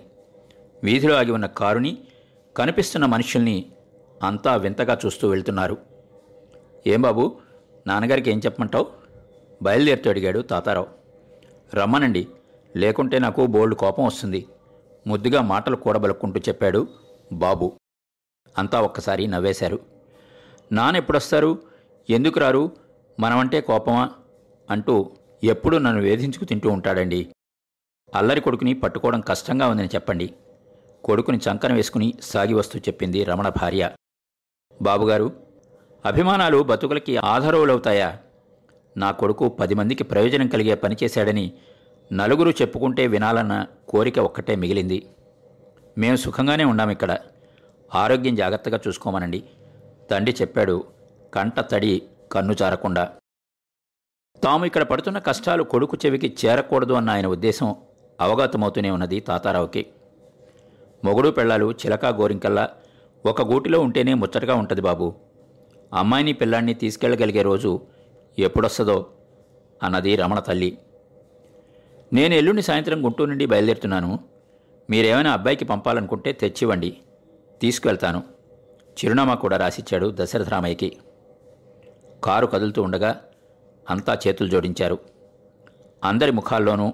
వీధిలో 0.84 1.14
ఆగి 1.14 1.30
ఉన్న 1.30 1.46
కారుని 1.46 1.98
కనిపిస్తున్న 2.56 3.06
మనుషుల్ని 3.06 3.72
అంతా 4.22 4.56
వింతగా 4.56 4.98
చూస్తూ 5.06 5.28
వెళ్తున్నారు. 5.28 5.76
ఏం 6.86 7.02
బాబు 7.02 7.36
నాన్నగారికి 7.86 8.30
ఏం 8.30 8.38
చెప్పమంటావు? 8.38 8.86
బయలుదేరుతూ 9.62 10.10
అడిగాడు 10.10 10.40
తాతారావు. 10.40 10.86
రమ్మనండి 11.74 12.28
లేకుంటే 12.76 13.18
నాకు 13.18 13.46
బోల్డ్ 13.46 13.74
కోపం 13.74 14.04
వస్తుంది. 14.04 14.46
ముద్దుగా 15.06 15.42
మాటలు 15.42 15.76
కూడబలుక్కుంటూ 15.76 16.40
చెప్పాడు 16.40 16.88
బాబు. 17.32 17.72
అంతా 18.58 18.80
ఒక్కసారి 18.80 19.26
నవ్వేశారు. 19.26 19.78
నాన్నెప్పుడొస్తారు 20.72 21.58
ఎందుకు 22.10 22.40
రారు? 22.40 22.70
మనమంటే 23.20 23.60
కోపమా? 23.60 24.10
అంటూ 24.70 25.10
ఎప్పుడూ 25.44 25.78
నన్ను 25.78 26.02
వేధించుకు 26.02 26.44
తింటూ 26.44 26.70
ఉంటాడండి. 26.70 27.28
అల్లరి 28.14 28.40
కొడుకుని 28.40 28.74
పట్టుకోవడం 28.74 29.20
కష్టంగా 29.20 29.68
ఉందని 29.68 29.86
చెప్పండి. 29.86 30.34
కొడుకుని 31.04 31.38
చంకన 31.38 31.72
వేసుకుని 31.72 32.14
సాగి 32.22 32.54
వస్తూ 32.54 32.78
చెప్పింది 32.78 33.24
రమణ 33.24 33.48
భార్య. 33.48 33.90
బాబుగారు 34.82 35.32
అభిమానాలు 36.04 36.62
బతుకులకి 36.62 37.16
ఆధారవులవుతాయా? 37.16 38.18
నా 38.96 39.10
కొడుకు 39.10 39.48
పది 39.48 39.74
మందికి 39.74 40.04
ప్రయోజనం 40.04 40.48
కలిగే 40.48 40.74
పనిచేశాడని 40.74 41.52
నలుగురు 42.12 42.50
చెప్పుకుంటే 42.50 43.06
వినాలన్న 43.06 43.66
కోరిక 43.88 44.18
ఒక్కటే 44.18 44.56
మిగిలింది. 44.56 45.06
మేము 45.98 46.16
సుఖంగానే 46.16 46.64
ఉన్నాం 46.64 46.90
ఇక్కడ. 46.90 47.18
ఆరోగ్యం 47.94 48.34
జాగ్రత్తగా 48.34 48.80
చూసుకోమనండి. 48.88 49.44
తండ్రి 50.10 50.36
చెప్పాడు 50.40 50.84
కంట 51.34 51.60
తడి 51.60 52.02
కన్ను 52.32 52.52
జారకుండా. 52.52 53.12
తాము 54.44 54.64
ఇక్కడ 54.64 54.82
పడుతున్న 54.82 55.18
కష్టాలు 55.18 55.62
కొడుకు 55.62 55.96
చెవికి 56.06 56.36
చేరకూడదు 56.44 56.92
అన్న 56.92 57.10
ఆయన 57.10 57.26
ఉద్దేశం 57.26 57.74
అవగతమవుతూనే 58.20 58.90
ఉన్నది 58.90 59.20
తాతారావుకి. 59.20 59.86
మొగుడు 61.04 61.28
పెళ్ళాలు 61.28 61.72
చిలకా 61.72 62.08
గోరింకల్లా 62.08 62.68
ఒక 63.26 63.42
గూటిలో 63.42 63.80
ఉంటేనే 63.80 64.14
ముచ్చటగా 64.14 64.54
ఉంటుంది 64.54 64.80
బాబు. 64.80 65.14
అమ్మాయిని 65.94 66.32
పిల్లాన్ని 66.32 66.74
తీసుకెళ్ళగలిగే 66.74 67.42
రోజు 67.42 67.80
ఎప్పుడొస్తుందో 68.38 69.06
అన్నది 69.82 70.16
రమణ 70.16 70.38
తల్లి. 70.38 70.78
నేను 72.12 72.34
ఎల్లుండి 72.34 72.62
సాయంత్రం 72.62 73.04
గుంటూరు 73.04 73.28
నుండి 73.28 73.46
బయలుదేరుతున్నాను. 73.46 74.18
మీరేమైనా 74.90 75.32
అబ్బాయికి 75.32 75.64
పంపాలనుకుంటే 75.64 76.32
తెచ్చివ్వండి. 76.32 76.96
తీసుకువెళ్తాను. 77.60 78.22
చిరునామా 78.98 79.34
కూడా 79.34 79.56
రాసిచ్చాడు 79.56 80.12
దశరథరామయ్యకి 80.14 80.96
కారు 82.24 82.46
కదులుతూ 82.46 82.82
ఉండగా 82.82 83.24
అంతా 83.90 84.18
చేతులు 84.26 84.48
జోడించారు. 84.48 84.98
అందరి 86.04 86.32
ముఖాల్లోనూ 86.32 86.92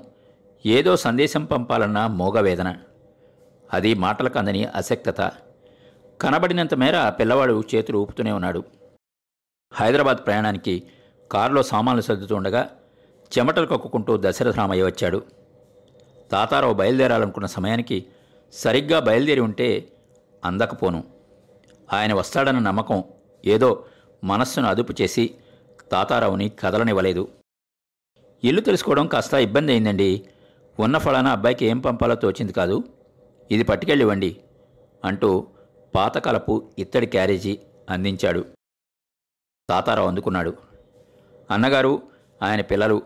ఏదో 0.67 0.97
సందేశం 0.97 1.45
పంపాలన్న 1.45 2.07
మోగవేదన. 2.07 2.77
అది 3.73 3.95
మాటలకు 3.95 4.39
అందని 4.39 4.65
అసక్తత. 4.65 5.33
కనబడినంత 6.21 6.75
మేర 6.75 7.09
పిల్లవాడు 7.09 7.63
చేతులు 7.75 7.99
ఊపుతూనే 7.99 8.33
ఉన్నాడు. 8.33 8.65
హైదరాబాద్ 9.73 10.27
ప్రయాణానికి 10.27 10.83
కారులో 11.33 11.63
సామాన్లు 11.63 12.03
సర్దుతూ 12.03 12.37
ఉండగా 12.37 12.71
చెమటలు 13.39 13.67
కక్కుకుంటూ 13.67 14.17
దశరథరామయ్య 14.21 14.85
వచ్చాడు. 14.85 15.23
తాతారావు 16.33 16.75
బయలుదేరాలనుకున్న 16.75 17.47
సమయానికి 17.47 18.07
సరిగ్గా 18.53 19.01
బయలుదేరి 19.01 19.41
ఉంటే 19.41 19.89
అందకపోను. 20.45 21.05
ఆయన 21.93 22.15
వస్తాడన్న 22.15 22.59
నమ్మకం 22.59 23.05
ఏదో 23.45 23.85
మనస్సును 24.25 24.69
అదుపు 24.69 24.95
చేసి 25.03 25.35
తాతారావుని 25.93 26.49
కదలనివ్వలేదు. 26.49 27.29
ఇల్లు 28.45 28.61
తెలుసుకోవడం 28.61 29.07
కాస్త 29.07 29.35
ఇబ్బంది 29.35 29.73
అయిందండి. 29.73 30.29
ఉన్న 30.81 30.99
ఫలానా 30.99 31.31
అబ్బాయికి 31.31 31.67
ఏం 31.67 31.79
పంపాలో 31.79 32.15
తోచింది 32.15 32.53
కాదు. 32.53 32.85
ఇది 33.51 33.65
పట్టుకెళ్ళివ్వండి 33.65 34.37
అంటూ 35.05 35.47
పాతకాలపు 35.95 36.71
ఇత్తడి 36.79 37.07
క్యారేజీ 37.07 37.59
అందించాడు. 37.91 38.45
తాతారావు 39.71 40.09
అందుకున్నాడు. 40.09 40.57
అన్నగారు 41.51 42.03
ఆయన 42.43 42.61
పిల్లలు 42.61 43.03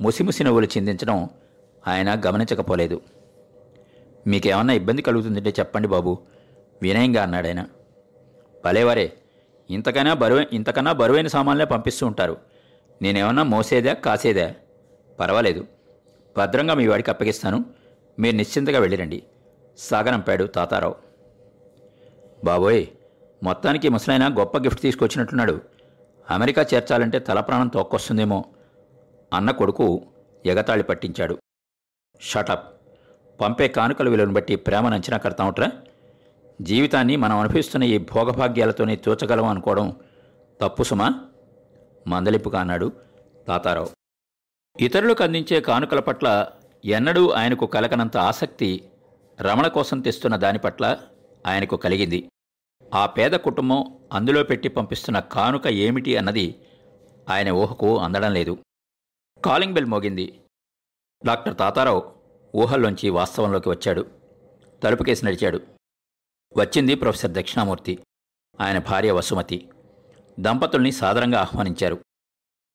ముసిముసి 0.00 0.44
నవ్వులు 0.44 0.66
చిందించడం 0.66 1.30
ఆయన 1.88 2.22
గమనించకపోలేదు. 2.26 3.00
మీకేమన్నా 4.26 4.74
ఇబ్బంది 4.74 5.02
కలుగుతుందంటే 5.02 5.50
చెప్పండి 5.50 5.88
బాబు 5.88 6.18
వినయంగా 6.82 7.22
అన్నాడాయన. 7.22 7.66
భలేవారే 8.64 9.12
ఇంతకైనా 9.70 10.14
బరువు 10.14 10.42
ఇంతకన్నా 10.52 10.92
బరువైన 10.92 11.26
సామాన్లే 11.26 11.64
పంపిస్తూ 11.64 12.06
ఉంటారు. 12.06 12.36
నేనేమన్నా 13.02 13.42
మోసేదా 13.42 13.92
కాసేదా? 13.92 14.52
పర్వాలేదు. 15.20 15.66
భద్రంగా 16.38 16.74
మీ 16.74 16.86
వాడికి 16.86 17.10
అప్పగిస్తాను. 17.10 17.64
మీరు 18.18 18.36
నిశ్చింతగా 18.36 18.78
వెళ్ళిరండి. 18.78 19.22
సాగనంపాడు 19.78 20.44
తాతారావు. 20.44 20.94
బాబోయ్ 22.44 22.86
మొత్తానికి 23.42 23.88
ముసలైన 23.88 24.38
గొప్ప 24.38 24.58
గిఫ్ట్ 24.58 24.80
తీసుకొచ్చినట్టున్నాడు. 24.80 25.60
అమెరికా 26.30 26.66
చేర్చాలంటే 26.74 27.18
తల 27.18 27.40
ప్రాణం 27.40 27.68
తోక్కొస్తుందేమో 27.68 28.44
అన్న 29.32 29.50
కొడుకు 29.50 30.02
ఎగతాళి 30.46 30.82
పట్టించాడు. 30.82 31.38
షటప్. 32.20 32.80
పంపే 33.40 33.68
కానుకల 33.68 34.08
విలువను 34.08 34.32
బట్టి 34.32 34.56
ప్రేమను 34.56 34.94
అంచనా 34.94 35.16
కడతామట్రా 35.16 35.70
జీవితాన్ని 36.60 37.16
మనం 37.16 37.38
అనుభవిస్తున్న 37.38 37.84
ఈ 37.84 37.98
భోగభాగ్యాలతోనే 37.98 38.96
తోచగలం 38.96 39.44
అనుకోవడం 39.44 39.96
తప్పు 40.60 40.82
సుమా? 40.82 41.24
మందలింపుగా 42.06 42.60
అన్నాడు 42.60 42.92
తాతారావు. 43.48 43.88
ఇతరులకు 44.80 45.24
అందించే 45.24 45.60
కానుకల 45.60 46.00
పట్ల 46.00 46.48
ఎన్నడూ 46.84 47.30
ఆయనకు 47.30 47.66
కలకనంత 47.66 48.16
ఆసక్తి 48.16 48.90
రమణ 49.40 49.66
కోసం 49.66 50.00
తెస్తున్న 50.00 50.36
దాని 50.36 50.58
పట్ల 50.58 50.98
ఆయనకు 51.46 51.76
కలిగింది. 51.76 52.28
ఆ 52.94 53.06
పేద 53.06 53.30
కుటుంబం 53.30 53.98
అందులో 54.12 54.44
పెట్టి 54.44 54.68
పంపిస్తున్న 54.68 55.18
కానుక 55.18 55.66
ఏమిటి 55.66 56.16
అన్నది 56.16 56.54
ఆయన 57.30 57.50
ఊహకు 57.50 57.98
అందడం 57.98 58.34
లేదు. 58.34 58.58
కాలింగ్ 59.44 59.74
బెల్ 59.74 59.86
మోగింది. 59.86 60.40
డాక్టర్ 61.26 61.56
తాతారావు 61.56 62.12
ఊహల్లోంచి 62.56 63.10
వాస్తవంలోకి 63.10 63.68
వచ్చాడు. 63.68 64.06
తలుపుకేసి 64.82 65.26
నడిచాడు. 65.26 65.79
వచ్చింది 66.56 66.94
ప్రొఫెసర్ 66.94 67.30
దక్షిణామూర్తి. 67.30 67.98
ఆయన 68.60 68.78
భార్య 68.78 69.10
వసుమతి. 69.10 69.68
దంపతుల్ని 70.40 70.92
సాదరంగా 70.92 71.40
ఆహ్వానించారు. 71.40 71.98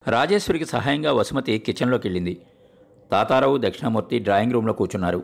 రాజేశ్వరికి 0.07 0.65
సహాయంగా 0.65 1.13
వసుమతి 1.13 1.59
కిచెన్లోకి 1.59 2.07
వెళ్ళింది. 2.07 2.41
తాతారావు 3.11 3.57
దక్షిణామూర్తి 3.57 4.19
డ్రాయింగ్ 4.19 4.53
రూమ్లో 4.53 4.73
కూర్చున్నారు. 4.73 5.23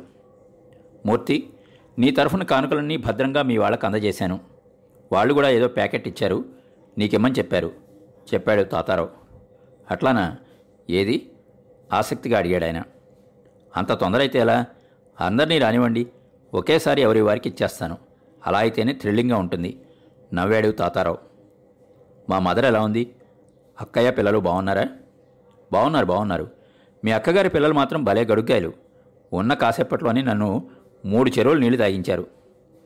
మూర్తి 1.06 1.54
నీ 2.00 2.12
తరఫున 2.12 2.44
కానుకలన్నీ 2.44 2.98
భద్రంగా 2.98 3.42
మీ 3.42 3.58
వాళ్ళకు 3.58 3.86
అందజేశాను. 3.86 4.40
వాళ్ళు 5.12 5.34
కూడా 5.34 5.50
ఏదో 5.50 5.68
ప్యాకెట్ 5.68 6.08
ఇచ్చారు. 6.08 6.46
నీకెమ్మని 6.98 7.34
చెప్పారు? 7.34 7.72
చెప్పాడు 8.34 8.64
తాతారావు. 8.64 9.10
అట్లానా? 9.92 10.38
ఏది? 10.90 11.32
ఆసక్తిగా 11.94 12.38
అడిగాడు 12.38 12.66
ఆయన. 12.66 12.84
అంత 13.78 13.92
తొందర 13.92 14.20
అయితే 14.20 14.40
ఎలా? 14.40 14.66
అందరినీ 15.22 15.60
రానివ్వండి. 15.60 16.08
ఒకేసారి 16.54 17.02
ఎవరి 17.02 17.22
వారికి 17.22 17.50
ఇచ్చేస్తాను. 17.50 18.11
అలా 18.48 18.60
అయితేనే 18.60 18.94
థ్రిల్లింగ్గా 18.94 19.38
ఉంటుంది. 19.38 19.80
నవ్వాడు 20.34 20.72
తాతారావు. 20.72 21.18
మా 22.30 22.40
మదర్ 22.40 22.66
ఎలా 22.66 22.82
ఉంది? 22.82 23.16
అక్కయ్య 23.82 24.12
పిల్లలు 24.12 24.40
బాగున్నారా? 24.40 24.88
బాగున్నారు 25.72 26.06
బాగున్నారు. 26.06 26.52
మీ 27.04 27.12
అక్కగారి 27.12 27.50
పిల్లలు 27.50 27.74
మాత్రం 27.74 28.04
భలే 28.04 28.26
గడుగ్గాయలు. 28.26 28.74
ఉన్న 29.34 29.54
కాసేపట్లోనే 29.54 30.22
నన్ను 30.22 30.70
మూడు 31.06 31.30
చెరువులు 31.30 31.60
నీళ్ళు 31.60 31.78
తాగించారు. 31.78 32.28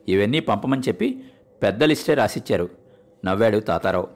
ఇవన్నీ 0.08 0.40
పంపమని 0.40 0.82
చెప్పి 0.88 1.24
పెద్ద 1.62 1.84
లిస్టే 1.84 2.14
రాసిచ్చారు. 2.14 2.68
నవ్వాడు 3.24 3.58
తాతారావు. 3.58 4.08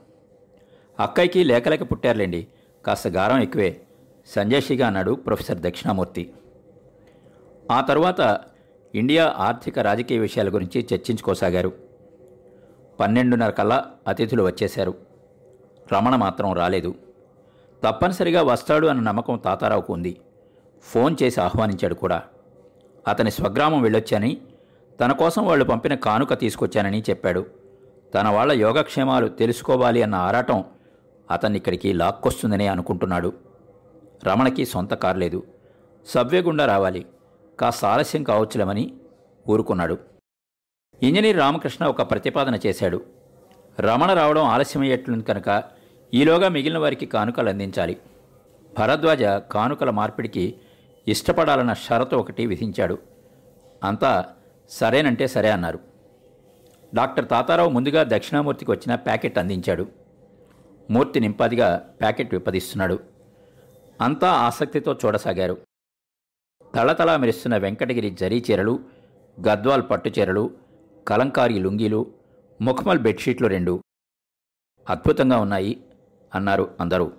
అక్కయ్యకి 1.01 1.45
లేఖలకి 1.45 1.85
పుట్టారులేండి. 1.85 2.47
కాస్త 2.87 3.09
గారం 3.09 3.43
ఎక్కువే. 3.43 3.81
సంజయ్షిగా 4.27 4.87
అన్నాడు 4.87 5.13
ప్రొఫెసర్ 5.13 5.59
దక్షిణామూర్తి. 5.59 6.33
ఆ 7.71 7.81
తర్వాత 7.81 8.41
ఇండియా 8.95 9.35
ఆర్థిక 9.39 9.79
రాజకీయ 9.79 10.19
విషయాల 10.19 10.49
గురించి 10.49 10.87
చర్చించుకోసాగారు. 10.95 11.73
పన్నెండున్నర 13.01 13.51
కల్లా 13.51 13.87
అతిథులు 14.09 14.43
వచ్చేశారు. 14.43 14.95
రమణ 15.93 16.17
మాత్రం 16.17 16.53
రాలేదు. 16.53 16.95
తప్పనిసరిగా 17.85 18.43
వస్తాడు 18.43 18.87
అన్న 18.87 19.01
నమ్మకం 19.01 19.37
తాతారావుకు 19.37 19.93
ఉంది. 19.93 20.21
ఫోన్ 20.83 21.17
చేసి 21.23 21.41
ఆహ్వానించాడు 21.41 21.95
కూడా. 21.95 22.23
అతని 23.09 23.31
స్వగ్రామం 23.31 23.83
వెళ్ళొచ్చని 23.83 24.41
తన 25.01 25.13
కోసం 25.13 25.47
వాళ్ళు 25.47 25.65
పంపిన 25.65 25.95
కానుక 25.95 26.41
తీసుకొచ్చానని 26.41 27.03
చెప్పాడు. 27.11 27.47
తన 28.15 28.29
వాళ్ళ 28.29 28.53
యోగక్షేమాలు 28.53 29.29
తెలుసుకోవాలి 29.29 30.03
అన్న 30.03 30.15
ఆరాటం 30.15 30.65
అతన్ని 31.31 31.59
ఇక్కడికి 31.59 31.93
లాక్కొస్తుందనే 31.93 32.67
అనుకుంటున్నాడు. 32.67 33.33
రమణకి 34.27 34.67
సొంత 34.67 34.95
కారు 34.95 35.19
లేదు. 35.19 35.43
సబ్వే 36.07 36.41
గుండా 36.41 36.67
రావాలి. 36.67 37.07
కాస్త 37.61 37.85
ఆలస్యం 37.85 38.23
కావచ్చులేమని 38.23 38.95
ఊరుకున్నాడు. 39.51 39.99
ఇంజనీర్ 41.03 41.39
రామకృష్ణ 41.39 41.87
ఒక 41.87 42.11
ప్రతిపాదన 42.11 42.59
చేశాడు. 42.67 43.03
రమణ 43.81 44.15
రావడం 44.15 44.45
ఆలస్యమయ్యేట్లుంది 44.45 45.25
కనుక 45.25 45.65
ఈలోగా 46.15 46.49
మిగిలిన 46.49 46.79
వారికి 46.79 47.07
కానుకలు 47.07 47.49
అందించాలి. 47.49 47.97
భరద్వాజ 48.79 49.23
కానుకల 49.23 49.91
మార్పిడికి 49.91 50.55
ఇష్టపడాలన్న 51.09 51.73
షరతు 51.73 52.17
ఒకటి 52.17 52.47
విధించాడు. 52.47 52.99
అంతా 53.85 54.25
సరేనంటే 54.69 55.27
సరే 55.27 55.51
అన్నారు. 55.51 55.79
డాక్టర్ 56.95 57.29
తాతారావు 57.29 57.71
ముందుగా 57.71 58.03
దక్షిణామూర్తికి 58.03 58.71
వచ్చిన 58.71 58.95
ప్యాకెట్ 58.95 59.39
అందించాడు. 59.39 59.87
మూర్తి 60.91 61.21
నింపాదిగా 61.21 61.95
ప్యాకెట్ 62.01 62.35
విప్పదిస్తున్నాడు. 62.35 63.01
అంతా 64.01 64.31
ఆసక్తితో 64.31 64.97
చూడసాగారు. 65.07 65.57
తళతళ 66.75 67.17
మెరుస్తున్న 67.17 67.57
వెంకటగిరి 67.57 68.11
జరీ 68.11 68.45
చీరలు 68.51 68.81
గద్వాల్ 69.49 69.83
పట్టు 69.91 70.09
చీరలు 70.09 70.51
కలంకారీ 71.09 71.59
లుంగీలు 71.59 72.15
ముఖమల్ 72.61 72.99
బెడ్షీట్లు 72.99 73.47
రెండు 73.47 73.83
అద్భుతంగా 74.89 75.39
ఉన్నాయి 75.39 75.85
అన్నారు 76.35 76.75
అందరూ. 76.81 77.13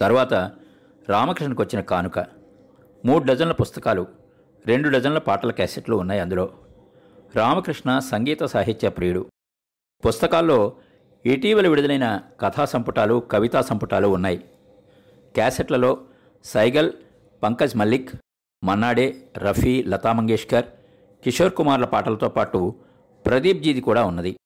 తర్వాత 0.00 0.34
రామకృష్ణకు 1.08 1.62
వచ్చిన 1.62 1.80
కానుక. 1.80 2.18
మూడు 3.04 3.24
డజన్ల 3.24 3.52
పుస్తకాలు 3.52 4.06
రెండు 4.66 4.88
డజన్ల 4.88 5.18
పాటల 5.18 5.50
క్యాసెట్లు 5.50 5.96
ఉన్నాయి 5.96 6.20
అందులో. 6.20 6.50
రామకృష్ణ 7.36 7.98
సంగీత 7.98 8.42
సాహిత్య 8.44 8.88
ప్రియుడు. 8.88 9.26
పుస్తకాల్లో 10.06 10.72
ఇటీవల 11.26 11.68
విడుదలైన 11.68 12.20
కథా 12.40 12.64
సంపుటాలు 12.64 13.22
కవితా 13.30 13.62
సంపుటాలు 13.62 14.08
ఉన్నాయి. 14.08 14.36
క్యాసెట్లలో 15.34 15.98
సైగల్ 16.44 16.92
పంకజ్ 17.42 17.76
మల్లిక్ 17.76 18.10
మన్నాడే 18.64 19.06
రఫీ 19.38 19.82
లతా 19.82 20.12
మంగేష్కర్ 20.12 20.66
కిషోర్ 21.24 21.54
కుమార్ల 21.54 21.84
పాటలతో 21.84 22.28
పాటు 22.28 22.74
ప్రదీప్ 23.26 23.62
జీది 23.62 23.80
కూడా 23.80 24.04
ఉన్నది. 24.04 24.36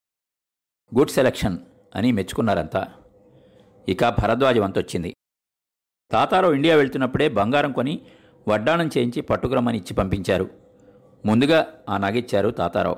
గుడ్ 0.91 1.09
సెలక్షన్ 1.09 1.57
అని 1.95 2.11
మెచ్చుకున్నారంతా. 2.11 2.81
ఇక 3.89 4.09
భరద్వాజ 4.09 4.57
వంతొచ్చింది 4.57 5.11
తాతారావు 6.11 6.53
ఇండియా 6.53 6.75
వెళ్తున్నప్పుడే 6.75 7.29
బంగారం 7.29 7.71
కొని 7.71 8.01
వడ్డాణం 8.49 8.89
చేయించి 8.97 9.21
పట్టుకురమ్మని 9.21 9.77
ఇచ్చి 9.77 9.93
పంపించారు. 9.93 10.49
ముందుగా 11.25 11.59
ఆ 11.89 11.97
నగిచ్చారు 11.97 12.49
తాతారావు 12.49 12.97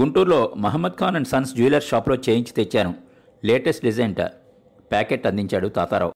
గుంటూరులో 0.00 0.54
Mohammed 0.56 0.98
Khan 1.00 1.16
and 1.16 1.28
sons 1.28 1.54
jeweller 1.54 1.82
షాప్లో 1.82 2.16
చేయించి 2.16 2.52
తెచ్చాను. 2.52 2.94
లేటెస్ట్ 3.44 3.84
డిజైన్ట 3.84 4.20
ప్యాకెట్ 4.92 5.26
అందించాడు 5.26 5.68
తాతారావు 5.68 6.12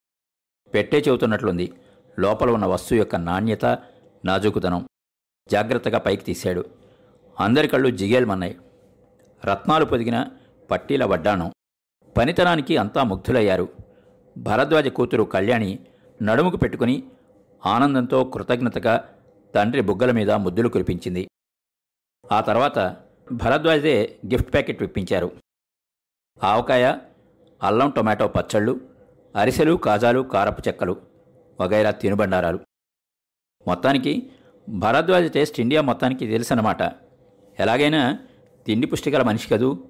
పెట్టే 0.75 0.99
చెబుతున్నట్లుంది. 1.09 1.73
లోపల 2.18 2.50
ఉన్న 2.50 2.66
వస్తువు 2.66 2.99
యొక్క 2.99 3.16
నాణ్యత 3.16 3.64
నాజూకుతనం 4.25 4.88
జాగ్రత్తగా 5.50 5.99
పైకి 5.99 6.25
తీశాడు. 6.25 6.64
అందరి 7.40 7.68
కళ్ళు 7.68 7.88
జిగేల్మన్నాయి 7.88 8.58
రత్నాలు 9.44 9.85
పొదిగిన 9.85 10.28
పట్టీల 10.70 11.04
వడ్డాణం. 11.04 11.52
పనితనానికి 12.16 12.76
అంతా 12.76 13.02
ముగ్ధులయ్యారు. 13.02 13.68
భరద్వాజ 14.38 14.88
కూతురు 14.88 15.23
కళ్యాణి 15.23 15.78
నడుముకు 16.23 16.56
పెట్టుకుని 16.56 17.02
ఆనందంతో 17.66 18.25
కృతజ్ఞతగా 18.25 19.08
తండ్రి 19.54 19.80
బుగ్గల 19.80 20.11
మీద 20.11 20.30
ముద్దులు 20.30 20.68
కురిపించింది. 20.68 21.28
ఆ 22.32 22.40
తర్వాత 22.40 22.96
భరద్వాజే 23.32 24.18
గిఫ్ట్ 24.26 24.52
ప్యాకెట్ 24.52 24.82
విప్పించారు. 24.82 25.32
ఆవకాయ 26.44 26.99
అల్లం 27.62 27.90
టొమాటో 27.90 28.28
పచ్చళ్ళు 28.28 28.80
అరిసెలు 29.36 29.75
కాజాలు 29.75 30.21
కారపు 30.21 30.62
చెక్కలు 30.69 31.16
వగైరా 31.60 31.90
తినుబండారాలు. 31.90 32.58
మొత్తానికి 33.66 34.30
భరద్వాజ 34.69 35.32
టేస్ట్ 35.32 35.60
ఇండియా 35.60 35.80
మొత్తానికి 35.80 36.26
తెలుసన్నమాట. 36.26 36.82
ఎలాగైనా 37.60 38.19
తిండి 38.66 38.86
పుష్టిగల 38.86 39.23
మనిషి 39.23 39.49
కదూ? 39.49 39.84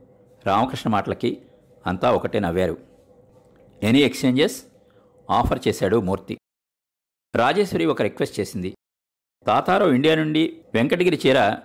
రామకృష్ణ 0.46 0.90
మాటలకి 0.90 1.42
అంతా 1.86 2.12
ఒకటే 2.12 2.40
నవ్వారు. 2.40 2.76
Any 3.82 3.98
exchanges? 3.98 4.64
ఆఫర్ 5.30 5.60
చేశాడు 5.68 6.00
మూర్తి. 6.00 6.38
రాజేశ్వరి 7.34 7.86
ఒక 7.86 8.02
రిక్వెస్ట్ 8.02 8.40
చేసింది. 8.40 8.74
తాతారావు 9.46 9.90
ఇండియా 9.90 10.14
నుండి 10.14 10.60
వెంకటగిరి 10.74 11.20
చీర 11.26 11.58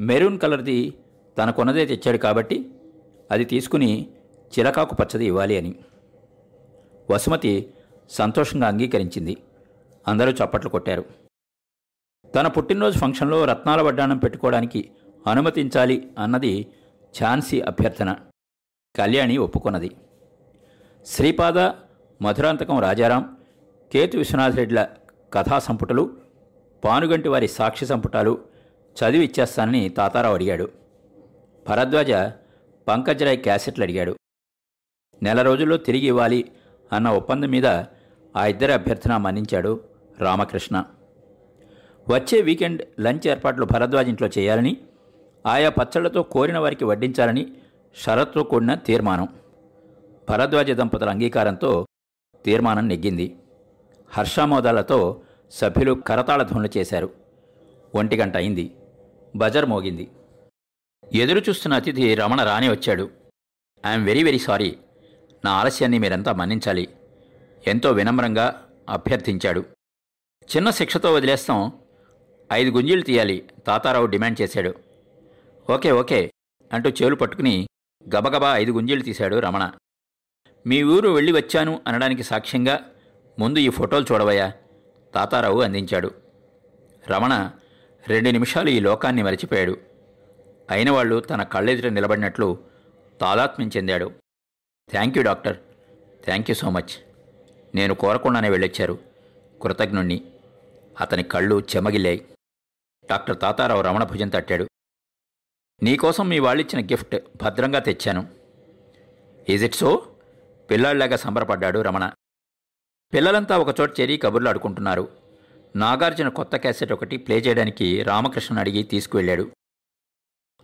మెరూన్ 0.00 0.40
కలర్ది 0.40 0.94
తనకొన్నదే 1.38 1.86
తెచ్చాడు 1.86 2.18
కాబట్టి 2.18 2.70
అది 3.30 3.44
తీసుకుని 3.44 4.10
చిలకాకు 4.58 4.94
పచ్చది 4.94 5.26
ఇవ్వాలి 5.26 5.56
అని. 5.56 5.74
వసుమతి 7.10 7.74
సంతోషంగా 8.10 8.68
అంగీకరించింది. 8.68 9.36
అందరూ 10.06 10.32
చప్పట్లు 10.32 10.70
కొట్టారు. 10.70 11.04
తన 12.34 12.46
పుట్టినరోజు 12.46 12.98
ఫంక్షన్లో 12.98 13.44
రత్నాల 13.44 13.80
వడ్డాణం 13.80 14.18
పెట్టుకోవడానికి 14.18 14.90
అనుమతించాలి 15.26 16.12
అన్నది 16.18 16.66
ఝాన్సీ 17.20 17.60
అభ్యర్థన. 17.60 18.16
కళ్యాణి 18.96 19.36
ఒప్పుకున్నది. 19.36 19.96
శ్రీపాద 21.06 21.58
మధురాంతకం 22.22 22.80
రాజారాం 22.80 23.36
కేతు 23.92 24.18
విశ్వనాథరెడ్డిల 24.18 24.88
కథా 25.32 25.58
సంపుటలు 25.58 26.16
పానుగంటి 26.84 27.28
వారి 27.28 27.48
సాక్షి 27.48 27.86
సంపుటాలు 27.86 28.44
చదివి 28.98 29.24
ఇచ్చేస్తానని 29.24 29.88
తాతారావు 29.88 30.34
అడిగాడు. 30.34 30.70
భరద్వాజ 31.68 32.10
పంకజ్రాయ్ 32.88 33.38
క్యాసెట్లు 33.38 33.84
అడిగాడు. 33.84 34.16
నెల 35.22 35.42
రోజుల్లో 35.42 35.76
తిరిగి 35.76 36.06
ఇవ్వాలి 36.06 36.52
అన్న 36.92 37.08
ఒప్పందం 37.08 37.48
మీద 37.48 37.66
ఆ 38.36 38.46
ఇద్దరి 38.46 38.72
అభ్యర్థన 38.72 39.16
మన్నించాడు 39.16 39.87
రామకృష్ణ. 40.20 40.84
వచ్చే 42.08 42.40
వీకెండ్ 42.40 43.00
లంచ్ 43.00 43.28
ఏర్పాట్లు 43.28 43.64
భరద్వాజ్ 43.64 44.08
ఇంట్లో 44.08 44.28
చేయాలని 44.28 44.76
ఆయా 45.46 45.68
పచ్చళ్ళతో 45.68 46.22
కోరిన 46.22 46.58
వారికి 46.58 46.84
వడ్డించాలని 46.84 47.52
షరత్తో 47.96 48.44
కూడిన 48.44 48.74
తీర్మానం. 48.74 49.28
భరద్వాజ 50.30 50.70
దంపతుల 50.70 51.10
అంగీకారంతో 51.10 51.86
తీర్మానం 52.44 52.88
నెగ్గింది. 52.88 53.36
హర్షామోదాలతో 54.08 55.20
సభ్యులు 55.50 55.92
కరతాళ 55.92 56.42
ధ్వనులు 56.42 56.78
చేశారు. 56.78 57.10
ఒంటి 57.94 58.16
గంట 58.16 58.36
అయింది. 58.36 58.74
బజర్ 59.36 59.66
మోగింది. 59.66 60.10
ఎదురు 61.14 61.42
చూస్తున్న 61.48 61.76
అతిథి 61.76 62.14
రమణ 62.14 62.42
రాని 62.42 62.68
వచ్చాడు. 62.68 63.10
I'm 63.86 64.04
very 64.04 64.22
very 64.22 64.38
sorry. 64.38 64.76
నా 65.44 65.50
ఆలస్యాన్ని 65.50 65.98
మీరంతా 65.98 66.32
మన్నించాలి. 66.32 66.88
ఎంతో 67.66 67.90
వినమ్రంగా 67.90 68.66
అభ్యర్థించాడు. 68.88 69.64
చిన్న 70.56 70.70
శిక్షతో 70.70 71.12
వదిలేస్తాం. 71.12 71.72
ఐదు 72.52 72.70
గుంజీలు 72.70 73.00
తీయాలి. 73.00 73.48
తాతారావు 73.66 74.06
డిమాండ్ 74.06 74.40
చేశాడు. 74.40 74.74
ఓకే 75.72 75.90
ఓకే 75.90 76.30
అంటూ 76.72 76.90
చెవులు 76.90 77.14
పట్టుకుని 77.14 77.66
గబగబా 78.16 78.56
ఐదు 78.56 78.72
గుంజీలు 78.72 79.02
తీశాడు 79.02 79.36
రమణ. 79.36 79.72
మీ 80.66 80.82
ఊరు 80.82 81.08
వెళ్ళి 81.08 81.32
వచ్చాను 81.32 81.80
అనడానికి 81.86 82.22
సాక్ష్యంగా 82.22 82.80
ముందు 83.38 83.58
ఈ 83.58 83.68
ఫోటోలు 83.68 84.06
చూడవయ్యా 84.12 84.52
తాతారావు 85.14 85.62
అందించాడు. 85.62 86.14
రమణ 87.10 87.50
రెండు 88.06 88.30
నిమిషాలు 88.30 88.70
ఈ 88.70 88.80
లోకాన్ని 88.80 89.22
మరిచిపోయాడు. 89.22 89.78
అయిన 90.70 90.90
వాళ్ళు 90.90 91.20
తన 91.20 91.42
కళ్ళెదుట 91.42 91.92
నిలబడినట్లు 91.92 92.58
తాదాత్మ్యం 93.20 93.70
చెందాడు. 93.76 94.12
Thank 94.90 95.18
you 95.18 95.24
doctor. 95.24 95.56
Thank 96.24 96.50
you 96.50 96.54
so 96.54 96.70
much. 96.70 97.04
నేను 97.74 97.94
కోరకుండానే 97.94 98.48
వెళ్ళొచ్చారు. 98.48 98.98
కృతజ్ఞుణ్ణి. 99.62 100.27
అతని 101.00 101.22
కళ్ళు 101.22 101.62
చెమగిల్లాయి. 101.76 102.28
డాక్టర్ 103.10 103.40
తాతారావు 103.40 103.80
రమణ 103.80 104.04
భుజం 104.04 104.28
తట్టాడు. 104.28 104.68
నీకోసం 105.82 106.28
మీ 106.28 106.38
వాళ్ళిచ్చిన 106.38 106.86
గిఫ్ట్ 106.86 107.16
భద్రంగా 107.42 107.78
తెచ్చాను. 107.78 108.28
ఈజ్ 109.48 109.64
ఇట్ 109.64 109.74
సో 109.74 110.16
పిల్లాళ్ళాగా 110.70 111.16
సంబరపడ్డాడు 111.16 111.80
రమణ. 111.80 112.10
పిల్లలంతా 113.14 113.58
ఒకచోట 113.58 114.00
చేరి 114.00 114.16
కబుర్లు 114.16 114.48
ఆడుకుంటున్నారు. 114.48 115.08
నాగార్జున 115.76 116.28
కొత్త 116.28 116.56
క్యాసెట్ 116.56 116.92
ఒకటి 116.92 117.16
ప్లే 117.16 117.38
చేయడానికి 117.38 118.02
రామకృష్ణ 118.02 118.58
అడిగి 118.58 118.82
తీసుకువెళ్ళాడు. 118.82 119.50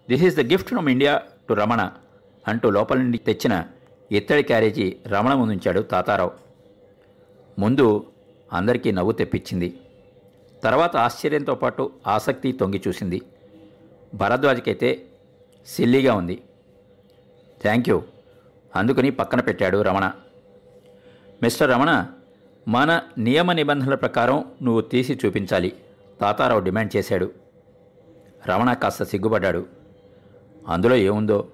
This 0.08 0.22
is 0.22 0.36
the 0.36 0.40
gift 0.40 0.68
from 0.68 0.88
India 0.88 1.22
to 1.48 1.54
Ramana 1.54 1.92
అంటూ 2.48 2.70
లోపల 2.70 2.98
నుండి 2.98 3.18
తెచ్చిన 3.18 3.66
ఇత్తడి 4.12 4.42
క్యారేజీ 4.42 4.96
రమణ 5.06 5.34
ముందుంచాడు 5.34 5.80
తాతారావు. 5.80 6.32
ముందు 7.58 8.12
అందరికీ 8.52 8.92
నవ్వు 8.92 9.12
తెప్పించింది. 9.12 9.80
తర్వాత 10.64 10.96
ఆశ్చర్యంతో 10.96 11.54
పాటు 11.54 11.92
ఆసక్తి 12.06 12.52
తొంగి 12.52 12.82
చూసింది. 12.88 13.22
భరద్వాజ్కైతే 14.14 15.06
సిల్లీగా 15.66 16.14
ఉంది. 16.14 16.42
Thank 17.62 17.88
you. 17.88 18.02
అందుకని 18.76 19.10
పక్కన 19.10 19.40
పెట్టాడు 19.40 19.82
రమణ. 19.82 20.12
మిస్టర్ 21.42 21.70
రమణ 21.70 22.06
మన 22.68 23.02
నియమ 23.18 23.52
నిబంధనల 23.52 23.94
ప్రకారం 23.94 24.44
నువ్వు 24.62 24.80
తీసి 24.80 25.18
చూపించాలి. 25.26 25.76
తాతారావు 26.20 26.60
డిమాండ్ 26.60 26.96
చేశాడు. 26.96 27.30
రమణ 28.48 28.72
కాస్త 28.72 29.04
సిగ్గుపడ్డాడు. 29.04 29.66
అందులో 30.68 30.96
ఏముందో? 30.96 31.48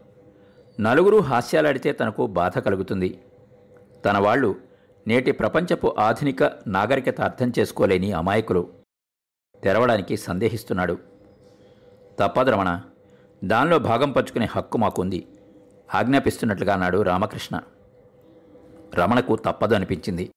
నలుగురు 0.80 1.16
హాస్యాలాడితే 1.16 1.92
తనకు 1.92 2.26
బాధ 2.26 2.58
కలుగుతుంది. 2.58 3.18
తన 4.04 4.18
వాళ్ళు 4.18 4.56
నేటి 5.06 5.32
ప్రపంచపు 5.32 5.94
ఆధునిక 5.98 6.42
నాగరికత 6.66 7.20
అర్థం 7.20 7.52
చేసుకోలేని 7.58 8.12
అమాయకులు. 8.12 8.79
తెరవడానికి 9.64 10.16
సందేహిస్తున్నాడు. 10.16 10.98
తప్పదు 12.18 12.50
రమణ 12.50 12.80
దానిలో 13.44 13.78
భాగం 13.78 14.12
పంచుకునే 14.12 14.48
హక్కు 14.50 14.78
మాకుంది 14.78 15.26
ఆజ్ఞాపిస్తున్నట్లుగా 15.94 16.72
అన్నాడు 16.72 17.02
రామకృష్ణ. 17.02 17.60
రమణకు 18.94 19.36
తప్పదు 19.36 19.74
అనిపించింది. 19.74 20.30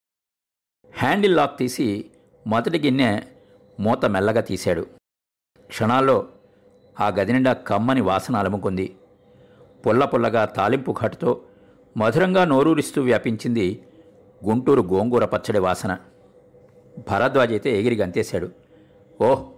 హ్యాండిల్ 0.94 1.36
లాక్ 1.36 1.60
తీసి 1.60 2.06
మొదటి 2.48 2.80
గిన్నె 2.80 3.22
మూత 3.80 4.06
మెల్లగా 4.06 4.42
తీశాడు. 4.42 4.88
క్షణాల్లో 5.68 6.28
ఆ 7.00 7.08
గది 7.08 7.34
నిండా 7.34 7.54
కమ్మని 7.54 8.02
వాసన 8.02 8.36
అలముకుంది. 8.36 8.96
పుల్ల 9.88 10.06
పుల్లగా 10.06 10.46
తాలింపు 10.46 10.92
ఘాటుతో 10.92 11.42
మధురంగా 11.98 12.46
నోరూరిస్తూ 12.46 13.02
వ్యాపించింది 13.02 13.84
గుంటూరు 14.46 14.82
గోంగూర 14.82 15.26
పచ్చడి 15.26 15.60
వాసన. 15.60 15.98
భరద్వాజ్ 17.12 17.52
అయితే 17.52 17.80
ఎగిరి 17.80 17.96
గంతేశాడు. 17.96 18.63
ఓహ్ 19.22 19.54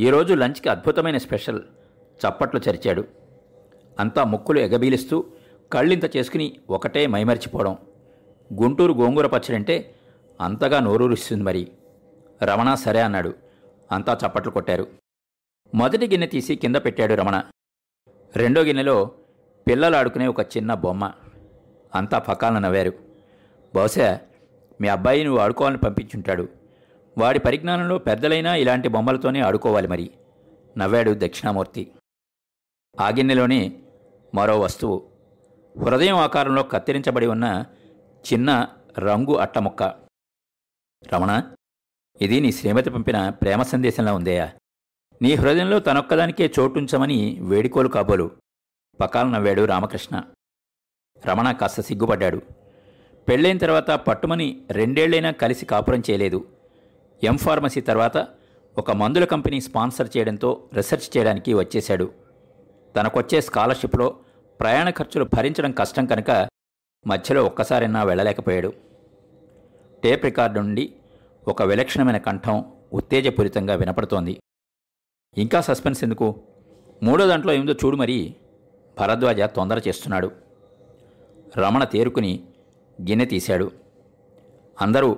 ఈరోజు 0.00 0.34
లంచ్కి 0.34 0.68
అద్భుతమైన 0.68 1.18
స్పెషల్. 1.18 1.62
చప్పట్లు 2.16 2.60
చరిచాడు. 2.70 3.04
అంతా 4.00 4.24
ముక్కులు 4.24 4.58
ఎగబీలిస్తూ 4.58 5.24
కళ్ళింత 5.72 6.16
చేసుకుని 6.16 6.60
ఒకటే 6.70 7.06
మైమరిచిపోవడం. 7.06 7.76
గుంటూరు 8.62 8.92
గోంగూర 8.92 9.26
పచ్చడంటే 9.26 9.94
అంతగా 10.40 10.80
నోరూరిస్తుంది 10.80 11.44
మరి. 11.44 11.68
రమణ 12.42 12.74
సరే 12.74 13.00
అన్నాడు. 13.00 13.34
అంతా 13.92 14.18
చప్పట్లు 14.26 14.50
కొట్టారు. 14.50 14.86
మొదటి 15.74 16.06
గిన్నె 16.06 16.26
తీసి 16.26 16.56
కింద 16.56 16.76
పెట్టాడు 16.76 17.14
రమణ. 17.14 17.42
రెండో 18.36 18.62
గిన్నెలో 18.62 19.10
పిల్లలు 19.68 19.96
ఆడుకునే 19.96 20.26
ఒక 20.26 20.40
చిన్న 20.40 20.74
బొమ్మ. 20.74 21.12
అంతా 21.94 22.18
పకాలను 22.18 22.58
నవ్వారు. 22.58 22.92
బహుశా 23.74 24.20
మీ 24.80 24.88
అబ్బాయి 24.88 25.24
నువ్వు 25.24 25.40
ఆడుకోవాలని 25.40 25.78
పంపించుంటాడు. 25.78 26.61
వాడి 27.18 27.38
పరిజ్ఞానంలో 27.38 27.98
పెద్దలైనా 27.98 28.54
ఇలాంటి 28.54 28.88
బొమ్మలతోనే 28.88 29.40
ఆడుకోవాలి 29.40 29.88
మరి. 29.88 30.10
నవ్వాడు 30.78 31.14
దక్షిణామూర్తి. 31.18 31.92
ఆగిన్నెలోనే 33.00 33.82
మరో 34.34 34.60
వస్తువు. 34.60 35.10
హృదయం 35.78 36.16
ఆకారంలో 36.16 36.62
కత్తిరించబడి 36.62 37.26
ఉన్న 37.26 37.64
చిన్న 38.32 38.68
రంగు 38.98 39.36
అట్టముక్క. 39.36 39.82
రమణ 41.14 41.54
ఇది 42.20 42.40
నీ 42.40 42.52
శ్రీమతి 42.52 42.90
పంపిన 42.90 43.28
ప్రేమ 43.28 43.62
సందేశంలా 43.62 44.14
ఉందేయా 44.14 44.52
నీ 45.22 45.34
హృదయంలో 45.34 45.78
తనొక్కదానికే 45.78 46.52
చోటుంచమని 46.60 47.38
వేడుకోలు 47.40 47.88
కాబోలు. 47.88 48.30
పకాల 49.00 49.26
నవ్వాడు 49.26 49.64
రామకృష్ణ. 49.64 50.22
రమణ 51.26 51.52
కాస్త 51.52 51.80
సిగ్గుపడ్డాడు. 51.80 52.42
పెళ్ళైన 53.28 53.58
తర్వాత 53.58 53.90
పట్టుమని 53.90 54.66
రెండేళ్ళైనా 54.70 55.30
కలిసి 55.30 55.66
కాపురం 55.66 56.02
చేయలేదు. 56.10 56.48
ఎం 57.22 57.38
ఫార్మసీ 57.38 57.80
తర్వాత 57.80 58.28
ఒక 58.78 58.90
మందుల 58.90 59.24
కంపెనీ 59.24 59.60
స్పాన్సర్ 59.60 60.08
చేయడంతో 60.16 60.64
రీసెర్చ్ 60.72 61.16
చేయడానికి 61.16 61.54
వచ్చేశాడు. 61.54 62.12
తనకొచ్చే 62.96 63.40
స్కాలర్షిప్లో 63.40 64.16
ప్రయాణ 64.60 64.90
ఖర్చులు 64.90 65.24
భరించడం 65.24 65.72
కష్టం 65.72 66.06
కనుక 66.06 66.48
మధ్యలో 67.06 67.44
ఒక్కసారైనా 67.44 68.04
వెళ్ళలేకపోయాడు. 68.04 68.72
టేప్ 70.04 70.24
రికార్డు 70.24 70.60
నుండి 70.60 70.92
ఒక 71.48 71.62
విలక్షణమైన 71.62 72.16
కంఠం 72.16 72.64
ఉత్తేజపూరితంగా 72.92 73.74
వినపడుతోంది. 73.74 74.40
ఇంకా 75.38 75.60
సస్పెన్స్ 75.60 76.04
ఎందుకు? 76.04 76.40
మూడో 77.02 77.26
దాంట్లో 77.26 77.52
ఏమిదో 77.52 77.72
చూడు 77.72 77.96
మరి. 77.96 78.36
భరద్వాజ 79.00 79.40
తొందర 79.40 79.82
చేస్తున్నాడు. 79.88 80.32
రమణ 81.58 81.84
తేరుకుని 81.84 82.40
గిన్నె 83.02 83.24
తీశాడు. 83.24 83.70
అందరూ 84.80 85.16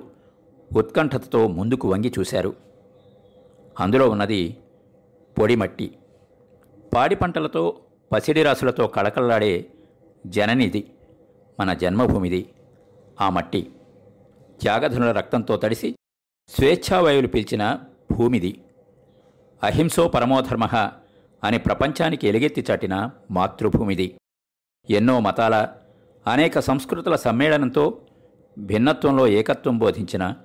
ఉత్కంఠతతో 0.73 1.47
ముందుకు 1.47 1.91
వంగి 1.91 2.13
చూశారు. 2.19 2.55
అందులో 3.79 4.09
ఉన్నది 4.09 4.57
పొడిమట్టి. 5.39 5.97
పాడి 6.95 7.15
పంటలతో 7.15 7.79
పసిడి 8.11 8.43
రాసులతో 8.43 8.87
కళకళలాడే 8.87 9.71
జననిది 10.25 10.93
మన 11.59 11.73
జన్మభూమిది. 11.73 12.49
ఆ 13.21 13.29
మట్టి 13.29 13.71
త్యాగధనుల 14.61 15.11
రక్తంతో 15.11 15.57
తడిసి 15.57 15.95
స్వేచ్ఛావాయువులు 16.49 17.27
పిలిచిన 17.27 17.79
భూమిది. 18.11 18.61
అహింసో 19.63 20.07
పరమోధర్మ 20.07 20.91
అని 21.43 21.57
ప్రపంచానికి 21.57 22.27
ఎలుగెత్తి 22.27 22.65
చాటిన 22.71 23.09
మాతృభూమిది. 23.31 24.17
ఎన్నో 24.89 25.19
మతాల 25.19 25.69
అనేక 26.27 26.59
సంస్కృతుల 26.59 27.15
సమ్మేళనంతో 27.15 27.97
భిన్నత్వంలో 28.59 29.27
ఏకత్వం 29.27 29.77
బోధించిన 29.77 30.35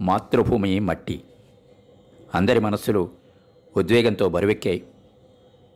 మాతృభూమి 0.00 0.80
మట్టి. 0.80 1.24
అందరి 2.34 2.60
మనస్సులు 2.60 3.10
ఉద్వేగంతో 3.76 4.28
బరువెక్కాయి. 4.28 4.86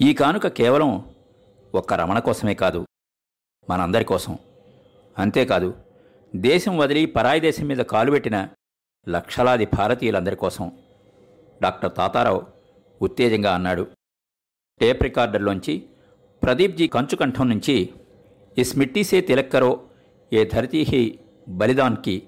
ఈ 0.00 0.14
కానుక 0.14 0.46
కేవలం 0.46 1.14
ఒక్క 1.74 1.94
రమణ 1.94 2.18
కోసమే 2.18 2.54
కాదు 2.54 2.87
మనందరి 3.70 4.04
కోసం. 4.04 4.38
అంతేకాదు 5.18 5.74
దేశం 6.37 6.78
వదిలి 6.78 7.06
పరాయి 7.06 7.40
దేశం 7.40 7.66
మీద 7.66 7.76
కాలుపెట్టిన 7.76 8.48
లక్షలాది 9.09 9.66
భారతీయులందరి 9.66 10.37
కోసం 10.37 10.72
డాక్టర్ 11.62 11.94
తాతారావు 11.96 12.42
ఉత్తేజంగా 13.02 13.54
అన్నాడు. 13.54 13.87
టేప్ 14.80 15.02
రికార్డర్లోంచి 15.02 15.83
ప్రదీప్జీ 16.42 16.88
కంచుకంఠం 16.88 17.48
నుంచి 17.48 17.90
ఇస్ 18.59 18.78
మిట్టీసే 18.78 19.20
తిలక్కరో 19.20 19.83
ఏ 20.33 20.44
ధరతీ 20.44 21.18
బలిదాన్కి 21.48 22.22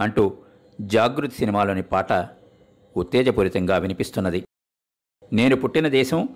అంటూ 0.00 0.36
జాగృతి 0.80 1.36
సినిమాలోని 1.36 1.82
పాట 1.82 2.12
ఉత్తేజపూరితంగా 2.96 3.76
వినిపిస్తున్నది. 3.76 4.44
నేను 5.32 5.56
పుట్టిన 5.56 5.88
దేశం 5.88 6.28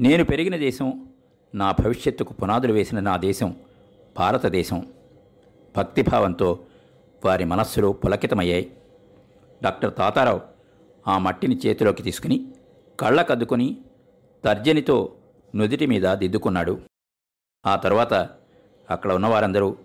నేను 0.00 0.24
పెరిగిన 0.24 0.56
దేశం 0.56 1.08
నా 1.54 1.72
భవిష్యత్తుకు 1.72 2.32
పునాదులు 2.32 2.72
వేసిన 2.72 3.00
నా 3.00 3.16
దేశం 3.16 3.56
భారతదేశం. 4.16 4.86
భక్తిభావంతో 5.76 6.58
వారి 7.24 7.44
మనస్సులు 7.44 7.88
పులకితమయ్యాయి. 7.88 8.72
డాక్టర్ 9.62 9.94
తాతారావు 9.94 10.40
ఆ 11.08 11.18
మట్టిని 11.18 11.60
చేతిలోకి 11.66 12.02
తీసుకుని 12.02 12.52
కళ్ళకద్దుకుని 13.00 13.78
తర్జనితో 14.44 15.12
నుదిటి 15.54 15.86
మీద 15.86 16.14
దిద్దుకున్నాడు. 16.14 16.80
ఆ 17.66 17.76
తర్వాత 17.76 18.14
అక్కడ 18.90 19.12
ఉన్నవారందరూ 19.12 19.76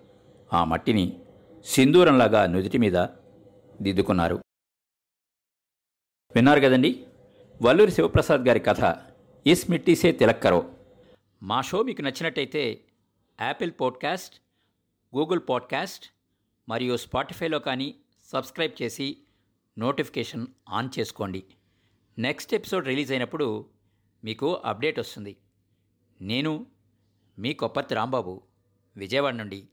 ఆ 0.52 0.64
మట్టిని 0.64 1.20
సింధూరంలాగా 1.64 2.46
నుదిటి 2.46 2.78
మీద 2.78 2.96
దిద్దుకున్నారు. 3.80 4.36
విన్నారు 6.34 6.60
కదండి? 6.60 7.06
వల్లూరి 7.62 7.90
శివప్రసాద్ 7.90 8.40
గారి 8.40 8.60
కథ 8.60 9.06
ఇస్ 9.46 9.70
మిట్టీసే 9.70 10.12
తిలక్కరో 10.12 10.74
మా 11.42 11.60
షో 11.60 11.82
మీకు 11.82 12.02
నచ్చినట్టయితే 12.02 12.84
యాపిల్ 13.40 13.72
పాడ్కాస్ట్ 13.80 14.40
గూగుల్ 15.16 15.40
పాడ్కాస్ట్ 15.48 16.06
మరియు 16.68 16.96
స్పాటిఫైలో 16.96 17.58
కానీ 17.58 17.94
సబ్స్క్రైబ్ 18.24 18.82
చేసి 18.82 19.18
నోటిఫికేషన్ 19.78 20.46
ఆన్ 20.68 20.88
చేసుకోండి. 20.98 21.42
నెక్స్ట్ 22.18 22.54
ఎపిసోడ్ 22.54 22.86
రిలీజ్ 22.86 23.12
అయినప్పుడు 23.12 23.66
మీకు 24.24 24.54
అప్డేట్ 24.54 24.98
వస్తుంది. 24.98 25.36
నేను 26.20 26.66
మీ 27.38 27.54
కొప్పతి 27.54 27.94
రాంబాబు 27.94 28.42
విజయవాడ 28.96 29.34
నుండి 29.34 29.68